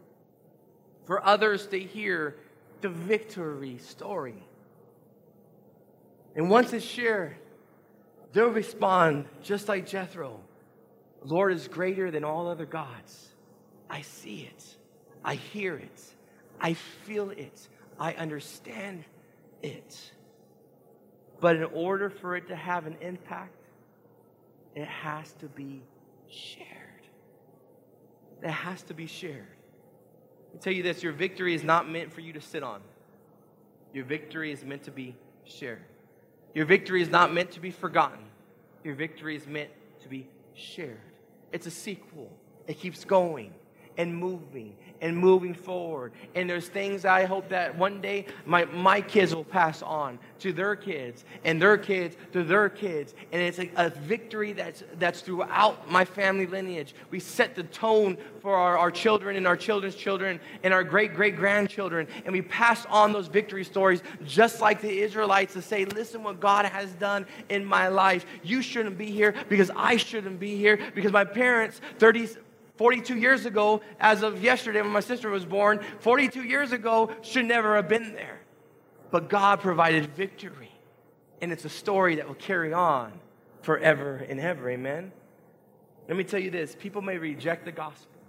for 1.06 1.26
others 1.26 1.68
to 1.68 1.80
hear 1.80 2.36
the 2.82 2.90
victory 2.90 3.78
story. 3.78 4.44
And 6.36 6.50
once 6.50 6.74
it's 6.74 6.86
shared, 6.86 7.36
they'll 8.32 8.50
respond 8.50 9.26
just 9.42 9.68
like 9.68 9.86
Jethro 9.86 10.40
Lord 11.26 11.54
is 11.54 11.68
greater 11.68 12.12
than 12.12 12.24
all 12.24 12.48
other 12.48 12.66
gods. 12.66 13.30
I 13.90 14.02
see 14.02 14.42
it, 14.42 14.66
I 15.24 15.36
hear 15.36 15.76
it, 15.76 16.02
I 16.60 16.74
feel 16.74 17.30
it, 17.30 17.68
I 18.00 18.14
understand 18.14 19.06
it. 19.62 20.12
But 21.40 21.58
in 21.58 21.64
order 21.64 22.10
for 22.10 22.36
it 22.36 22.48
to 22.48 22.56
have 22.56 22.88
an 22.88 22.98
impact, 23.02 23.56
it 24.76 24.88
has 24.88 25.32
to 25.34 25.48
be 25.48 25.82
shared 26.28 26.83
that 28.44 28.52
has 28.52 28.84
to 28.84 28.94
be 28.94 29.08
shared. 29.08 29.48
I 30.54 30.58
tell 30.60 30.74
you 30.74 30.84
this 30.84 31.02
your 31.02 31.14
victory 31.14 31.56
is 31.56 31.64
not 31.64 31.90
meant 31.90 32.14
for 32.14 32.22
you 32.22 32.34
to 32.34 32.42
sit 32.42 32.62
on, 32.62 32.82
your 33.94 34.06
victory 34.06 34.52
is 34.52 34.64
meant 34.64 34.84
to 34.84 34.92
be 34.92 35.16
shared. 35.46 35.82
Your 36.54 36.66
victory 36.66 37.02
is 37.02 37.10
not 37.10 37.34
meant 37.34 37.50
to 37.52 37.60
be 37.60 37.72
forgotten, 37.72 38.20
your 38.84 38.94
victory 38.94 39.36
is 39.36 39.48
meant 39.48 39.72
to 40.02 40.10
be 40.10 40.28
shared. 40.54 41.00
It's 41.52 41.66
a 41.66 41.72
sequel, 41.72 42.30
it 42.68 42.76
keeps 42.76 43.06
going 43.06 43.54
and 43.98 44.16
moving 44.16 44.76
and 45.04 45.18
moving 45.18 45.54
forward. 45.54 46.14
And 46.34 46.50
there's 46.50 46.70
things 46.70 47.04
I 47.04 47.26
hope 47.26 47.50
that 47.50 47.78
one 47.78 48.00
day 48.00 48.26
my, 48.46 48.64
my 48.66 49.02
kids 49.02 49.36
will 49.36 49.44
pass 49.44 49.82
on 49.82 50.18
to 50.40 50.54
their 50.54 50.78
kids 50.78 51.26
and 51.44 51.62
their 51.62 51.78
kids 51.78 52.16
to 52.32 52.42
their 52.42 52.70
kids. 52.70 53.14
And 53.34 53.42
it's 53.42 53.60
a, 53.60 53.70
a 53.76 53.90
victory 53.90 54.54
that's, 54.54 54.82
that's 55.00 55.20
throughout 55.20 55.92
my 55.92 56.06
family 56.06 56.46
lineage. 56.46 56.96
We 57.12 57.20
set 57.20 57.54
the 57.54 57.64
tone 57.64 58.18
for 58.40 58.56
our, 58.56 58.78
our 58.78 58.92
children 58.92 59.36
and 59.36 59.46
our 59.46 59.58
children's 59.58 59.96
children 59.96 60.40
and 60.64 60.74
our 60.74 60.86
great 60.86 61.14
great 61.14 61.36
grandchildren. 61.36 62.08
And 62.24 62.32
we 62.32 62.42
pass 62.42 62.86
on 62.86 63.12
those 63.12 63.28
victory 63.28 63.66
stories 63.66 64.02
just 64.26 64.62
like 64.62 64.80
the 64.80 65.00
Israelites 65.02 65.52
to 65.54 65.62
say, 65.62 65.84
listen 65.84 66.24
what 66.24 66.40
God 66.40 66.66
has 66.66 66.92
done 66.94 67.26
in 67.50 67.66
my 67.66 67.90
life. 67.90 68.26
You 68.42 68.62
shouldn't 68.62 68.98
be 68.98 69.12
here 69.12 69.36
because 69.50 69.70
I 69.76 69.98
shouldn't 69.98 70.40
be 70.40 70.56
here 70.56 70.80
because 70.96 71.12
my 71.12 71.26
parents, 71.26 71.82
30, 72.00 72.30
42 72.76 73.18
years 73.18 73.46
ago, 73.46 73.82
as 74.00 74.24
of 74.24 74.44
yesterday 74.44 74.82
when 74.82 74.92
my 74.92 75.00
sister 75.00 75.30
was 75.30 75.46
born, 75.46 75.80
42 76.00 76.44
years 76.44 76.72
ago 76.72 77.12
should 77.22 77.46
never 77.46 77.76
have 77.76 77.88
been 77.88 78.14
there. 78.14 78.40
But 79.12 79.30
God 79.30 79.60
provided 79.60 80.08
victory. 80.16 80.72
And 81.42 81.52
it's 81.52 81.66
a 81.66 81.70
story 81.70 82.16
that 82.16 82.28
will 82.28 82.36
carry 82.36 82.74
on 82.74 83.12
forever 83.62 84.26
and 84.28 84.40
ever. 84.40 84.70
Amen? 84.70 85.12
Let 86.08 86.18
me 86.18 86.24
tell 86.24 86.40
you 86.40 86.52
this 86.52 86.76
people 86.78 87.02
may 87.02 87.18
reject 87.18 87.66
the 87.66 87.72
gospel, 87.72 88.22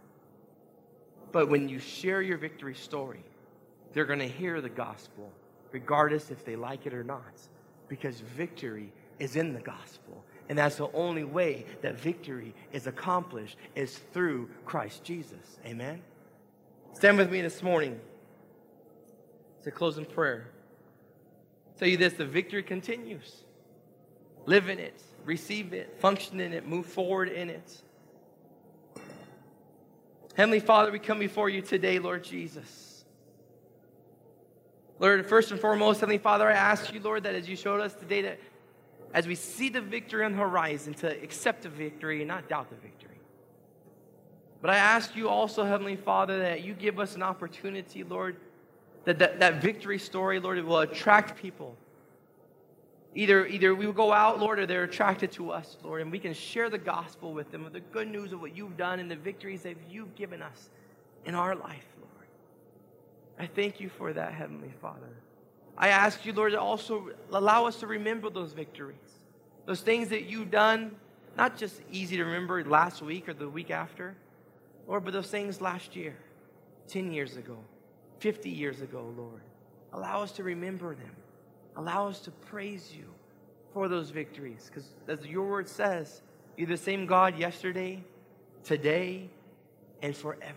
but 1.32 1.48
when 1.48 1.68
you 1.68 1.78
share 1.78 2.22
your 2.22 2.38
victory 2.38 2.74
story, 2.74 3.24
they're 3.92 4.04
going 4.04 4.20
to 4.20 4.28
hear 4.28 4.60
the 4.60 4.68
gospel, 4.68 5.30
regardless 5.72 6.30
if 6.30 6.44
they 6.44 6.56
like 6.56 6.86
it 6.86 6.94
or 6.94 7.04
not, 7.04 7.40
because 7.88 8.20
victory 8.20 8.92
is 9.18 9.36
in 9.36 9.54
the 9.54 9.60
gospel. 9.60 10.24
And 10.48 10.58
that's 10.58 10.76
the 10.76 10.90
only 10.92 11.24
way 11.24 11.64
that 11.82 11.98
victory 11.98 12.54
is 12.72 12.86
accomplished 12.86 13.56
is 13.74 13.98
through 14.12 14.50
Christ 14.66 15.02
Jesus. 15.02 15.58
Amen. 15.64 16.02
Stand 16.92 17.18
with 17.18 17.30
me 17.30 17.40
this 17.40 17.62
morning 17.62 17.98
to 19.64 19.70
close 19.70 19.96
in 19.96 20.04
prayer. 20.04 20.48
Tell 21.78 21.88
you 21.88 21.96
this 21.96 22.12
the 22.12 22.26
victory 22.26 22.62
continues. 22.62 23.44
Live 24.46 24.68
in 24.68 24.78
it, 24.78 25.00
receive 25.24 25.72
it, 25.72 25.98
function 26.00 26.38
in 26.38 26.52
it, 26.52 26.68
move 26.68 26.86
forward 26.86 27.30
in 27.30 27.48
it. 27.48 27.82
Heavenly 30.34 30.60
Father, 30.60 30.92
we 30.92 30.98
come 30.98 31.18
before 31.18 31.48
you 31.48 31.62
today, 31.62 31.98
Lord 31.98 32.22
Jesus. 32.22 33.04
Lord, 34.98 35.26
first 35.26 35.50
and 35.50 35.60
foremost, 35.60 36.00
Heavenly 36.00 36.18
Father, 36.18 36.48
I 36.48 36.52
ask 36.52 36.92
you, 36.92 37.00
Lord, 37.00 37.24
that 37.24 37.34
as 37.34 37.48
you 37.48 37.56
showed 37.56 37.80
us 37.80 37.94
today, 37.94 38.22
that 38.22 38.38
as 39.14 39.26
we 39.26 39.34
see 39.34 39.70
the 39.70 39.80
victory 39.80 40.24
on 40.26 40.32
the 40.32 40.38
horizon, 40.38 40.92
to 40.94 41.22
accept 41.22 41.62
the 41.62 41.70
victory 41.70 42.18
and 42.18 42.28
not 42.28 42.48
doubt 42.48 42.68
the 42.68 42.76
victory. 42.76 43.18
But 44.60 44.70
I 44.70 44.76
ask 44.76 45.16
you 45.16 45.30
also, 45.30 45.64
Heavenly 45.64 45.96
Father, 45.96 46.38
that 46.40 46.62
you 46.62 46.74
give 46.74 47.00
us 47.00 47.16
an 47.16 47.22
opportunity, 47.22 48.04
Lord, 48.04 48.36
that 49.04 49.18
that, 49.20 49.40
that 49.40 49.62
victory 49.62 49.98
story, 49.98 50.38
Lord, 50.38 50.62
will 50.62 50.80
attract 50.80 51.40
people 51.40 51.76
Either, 53.14 53.46
either 53.46 53.74
we 53.74 53.86
will 53.86 53.92
go 53.92 54.12
out, 54.12 54.40
Lord, 54.40 54.58
or 54.58 54.66
they're 54.66 54.82
attracted 54.82 55.30
to 55.32 55.50
us, 55.50 55.76
Lord, 55.84 56.02
and 56.02 56.10
we 56.10 56.18
can 56.18 56.34
share 56.34 56.68
the 56.68 56.78
gospel 56.78 57.32
with 57.32 57.50
them 57.52 57.64
of 57.64 57.72
the 57.72 57.80
good 57.80 58.08
news 58.08 58.32
of 58.32 58.40
what 58.40 58.56
you've 58.56 58.76
done 58.76 58.98
and 58.98 59.08
the 59.08 59.16
victories 59.16 59.62
that 59.62 59.76
you've 59.88 60.14
given 60.16 60.42
us 60.42 60.70
in 61.24 61.34
our 61.34 61.54
life, 61.54 61.86
Lord. 62.00 62.26
I 63.38 63.46
thank 63.46 63.78
you 63.80 63.88
for 63.88 64.12
that, 64.12 64.32
Heavenly 64.32 64.72
Father. 64.82 65.10
I 65.76 65.88
ask 65.88 66.24
you, 66.24 66.32
Lord, 66.32 66.52
to 66.52 66.60
also 66.60 67.10
allow 67.32 67.66
us 67.66 67.76
to 67.80 67.86
remember 67.86 68.30
those 68.30 68.52
victories, 68.52 68.96
those 69.66 69.80
things 69.80 70.08
that 70.10 70.24
you've 70.24 70.50
done, 70.50 70.94
not 71.36 71.56
just 71.56 71.80
easy 71.90 72.16
to 72.16 72.24
remember 72.24 72.64
last 72.64 73.02
week 73.02 73.28
or 73.28 73.34
the 73.34 73.48
week 73.48 73.70
after, 73.70 74.14
Lord, 74.86 75.04
but 75.04 75.12
those 75.12 75.30
things 75.30 75.60
last 75.60 75.96
year, 75.96 76.16
10 76.88 77.12
years 77.12 77.36
ago, 77.36 77.56
50 78.20 78.50
years 78.50 78.80
ago, 78.82 79.12
Lord. 79.16 79.40
Allow 79.92 80.22
us 80.22 80.32
to 80.32 80.42
remember 80.42 80.94
them. 80.94 81.16
Allow 81.76 82.08
us 82.08 82.20
to 82.20 82.30
praise 82.30 82.92
you 82.96 83.06
for 83.72 83.88
those 83.88 84.10
victories. 84.10 84.70
Because 84.70 84.88
as 85.08 85.26
your 85.26 85.44
word 85.44 85.68
says, 85.68 86.22
you're 86.56 86.68
the 86.68 86.76
same 86.76 87.06
God 87.06 87.38
yesterday, 87.38 88.02
today, 88.62 89.28
and 90.02 90.16
forever. 90.16 90.54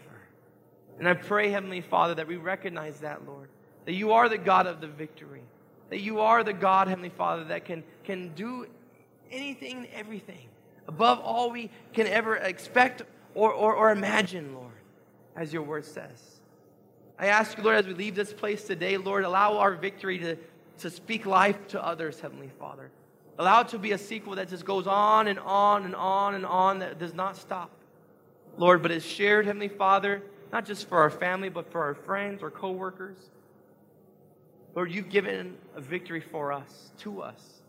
And 0.99 1.07
I 1.07 1.13
pray, 1.13 1.49
Heavenly 1.49 1.81
Father, 1.81 2.15
that 2.15 2.27
we 2.27 2.37
recognize 2.37 2.99
that, 2.99 3.25
Lord, 3.25 3.49
that 3.87 3.93
you 3.93 4.11
are 4.11 4.27
the 4.27 4.37
God 4.37 4.67
of 4.67 4.81
the 4.81 4.87
victory, 4.87 5.41
that 5.89 6.01
you 6.01 6.19
are 6.19 6.43
the 6.43 6.51
God, 6.51 6.89
Heavenly 6.89 7.07
Father, 7.07 7.45
that 7.45 7.63
can, 7.63 7.85
can 8.03 8.33
do 8.35 8.67
anything 9.31 9.77
and 9.77 9.87
everything 9.93 10.49
above 10.89 11.21
all 11.21 11.51
we 11.51 11.71
can 11.93 12.05
ever 12.05 12.35
expect 12.35 13.03
or, 13.33 13.53
or, 13.53 13.73
or 13.73 13.91
imagine, 13.91 14.53
Lord, 14.53 14.73
as 15.37 15.53
your 15.53 15.61
word 15.61 15.85
says. 15.85 16.41
I 17.17 17.27
ask 17.27 17.57
you, 17.57 17.63
Lord, 17.63 17.77
as 17.77 17.87
we 17.87 17.93
leave 17.93 18.13
this 18.13 18.33
place 18.33 18.65
today, 18.65 18.97
Lord, 18.97 19.23
allow 19.23 19.57
our 19.57 19.73
victory 19.73 20.17
to, 20.17 20.35
to 20.79 20.89
speak 20.89 21.25
life 21.25 21.69
to 21.69 21.81
others, 21.81 22.19
Heavenly 22.19 22.51
Father. 22.59 22.91
Allow 23.39 23.61
it 23.61 23.69
to 23.69 23.79
be 23.79 23.93
a 23.93 23.97
sequel 23.97 24.35
that 24.35 24.49
just 24.49 24.65
goes 24.65 24.85
on 24.85 25.27
and 25.27 25.39
on 25.39 25.85
and 25.85 25.95
on 25.95 26.35
and 26.35 26.45
on 26.45 26.79
that 26.79 26.99
does 26.99 27.13
not 27.13 27.37
stop. 27.37 27.71
Lord, 28.57 28.81
but 28.81 28.91
is 28.91 29.05
shared, 29.05 29.45
Heavenly 29.45 29.69
Father, 29.69 30.23
not 30.51 30.65
just 30.65 30.89
for 30.89 30.97
our 30.97 31.09
family, 31.09 31.47
but 31.47 31.71
for 31.71 31.83
our 31.83 31.95
friends 31.95 32.43
or 32.43 32.51
coworkers. 32.51 33.15
Lord, 34.77 34.91
you've 34.91 35.09
given 35.09 35.57
a 35.75 35.81
victory 35.81 36.21
for 36.21 36.53
us, 36.53 36.91
to 36.99 37.23
us. 37.23 37.61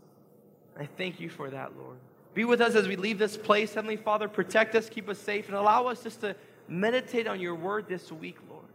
I 0.79 0.85
thank 0.85 1.19
you 1.19 1.31
for 1.31 1.49
that, 1.49 1.73
Lord. 1.79 1.97
Be 2.35 2.45
with 2.45 2.61
us 2.61 2.75
as 2.75 2.87
we 2.87 2.97
leave 2.97 3.19
this 3.19 3.35
place, 3.35 3.73
Heavenly 3.73 3.97
Father. 3.97 4.29
Protect 4.29 4.75
us, 4.75 4.91
keep 4.91 5.09
us 5.09 5.19
safe, 5.19 5.49
and 5.49 5.57
allow 5.57 5.87
us 5.87 6.03
just 6.03 6.21
to 6.21 6.37
meditate 6.69 7.27
on 7.27 7.41
your 7.41 7.55
word 7.55 7.89
this 7.89 8.13
week, 8.13 8.37
Lord. 8.51 8.67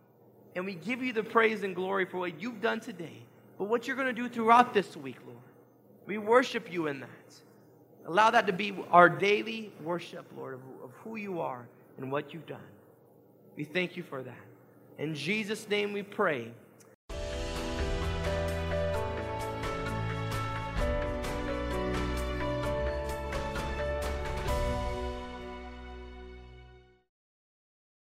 And 0.56 0.66
we 0.66 0.74
give 0.74 1.04
you 1.04 1.14
the 1.14 1.22
praise 1.22 1.62
and 1.62 1.76
glory 1.76 2.06
for 2.06 2.18
what 2.18 2.42
you've 2.42 2.60
done 2.60 2.80
today 2.80 3.22
but 3.60 3.66
what 3.66 3.86
you're 3.86 3.96
going 3.96 4.08
to 4.08 4.14
do 4.14 4.28
throughout 4.28 4.74
this 4.74 4.98
week, 4.98 5.18
Lord. 5.28 5.38
We 6.08 6.18
worship 6.18 6.74
you 6.74 6.88
in 6.88 7.02
that. 7.02 7.10
Allow 8.08 8.32
that 8.32 8.48
to 8.48 8.54
be 8.54 8.76
our 8.90 9.10
daily 9.10 9.72
worship, 9.84 10.26
Lord, 10.36 10.56
of, 10.56 10.92
who 11.04 11.18
you 11.18 11.40
are 11.40 11.68
and 12.00 12.12
what 12.12 12.34
you've 12.34 12.48
done. 12.48 12.58
We 13.56 13.64
thank 13.64 13.96
you 13.96 14.02
for 14.02 14.24
that. 14.24 14.34
In 14.98 15.14
Jesus' 15.14 15.70
name 15.70 15.94
we 15.94 16.02
pray. 16.02 16.52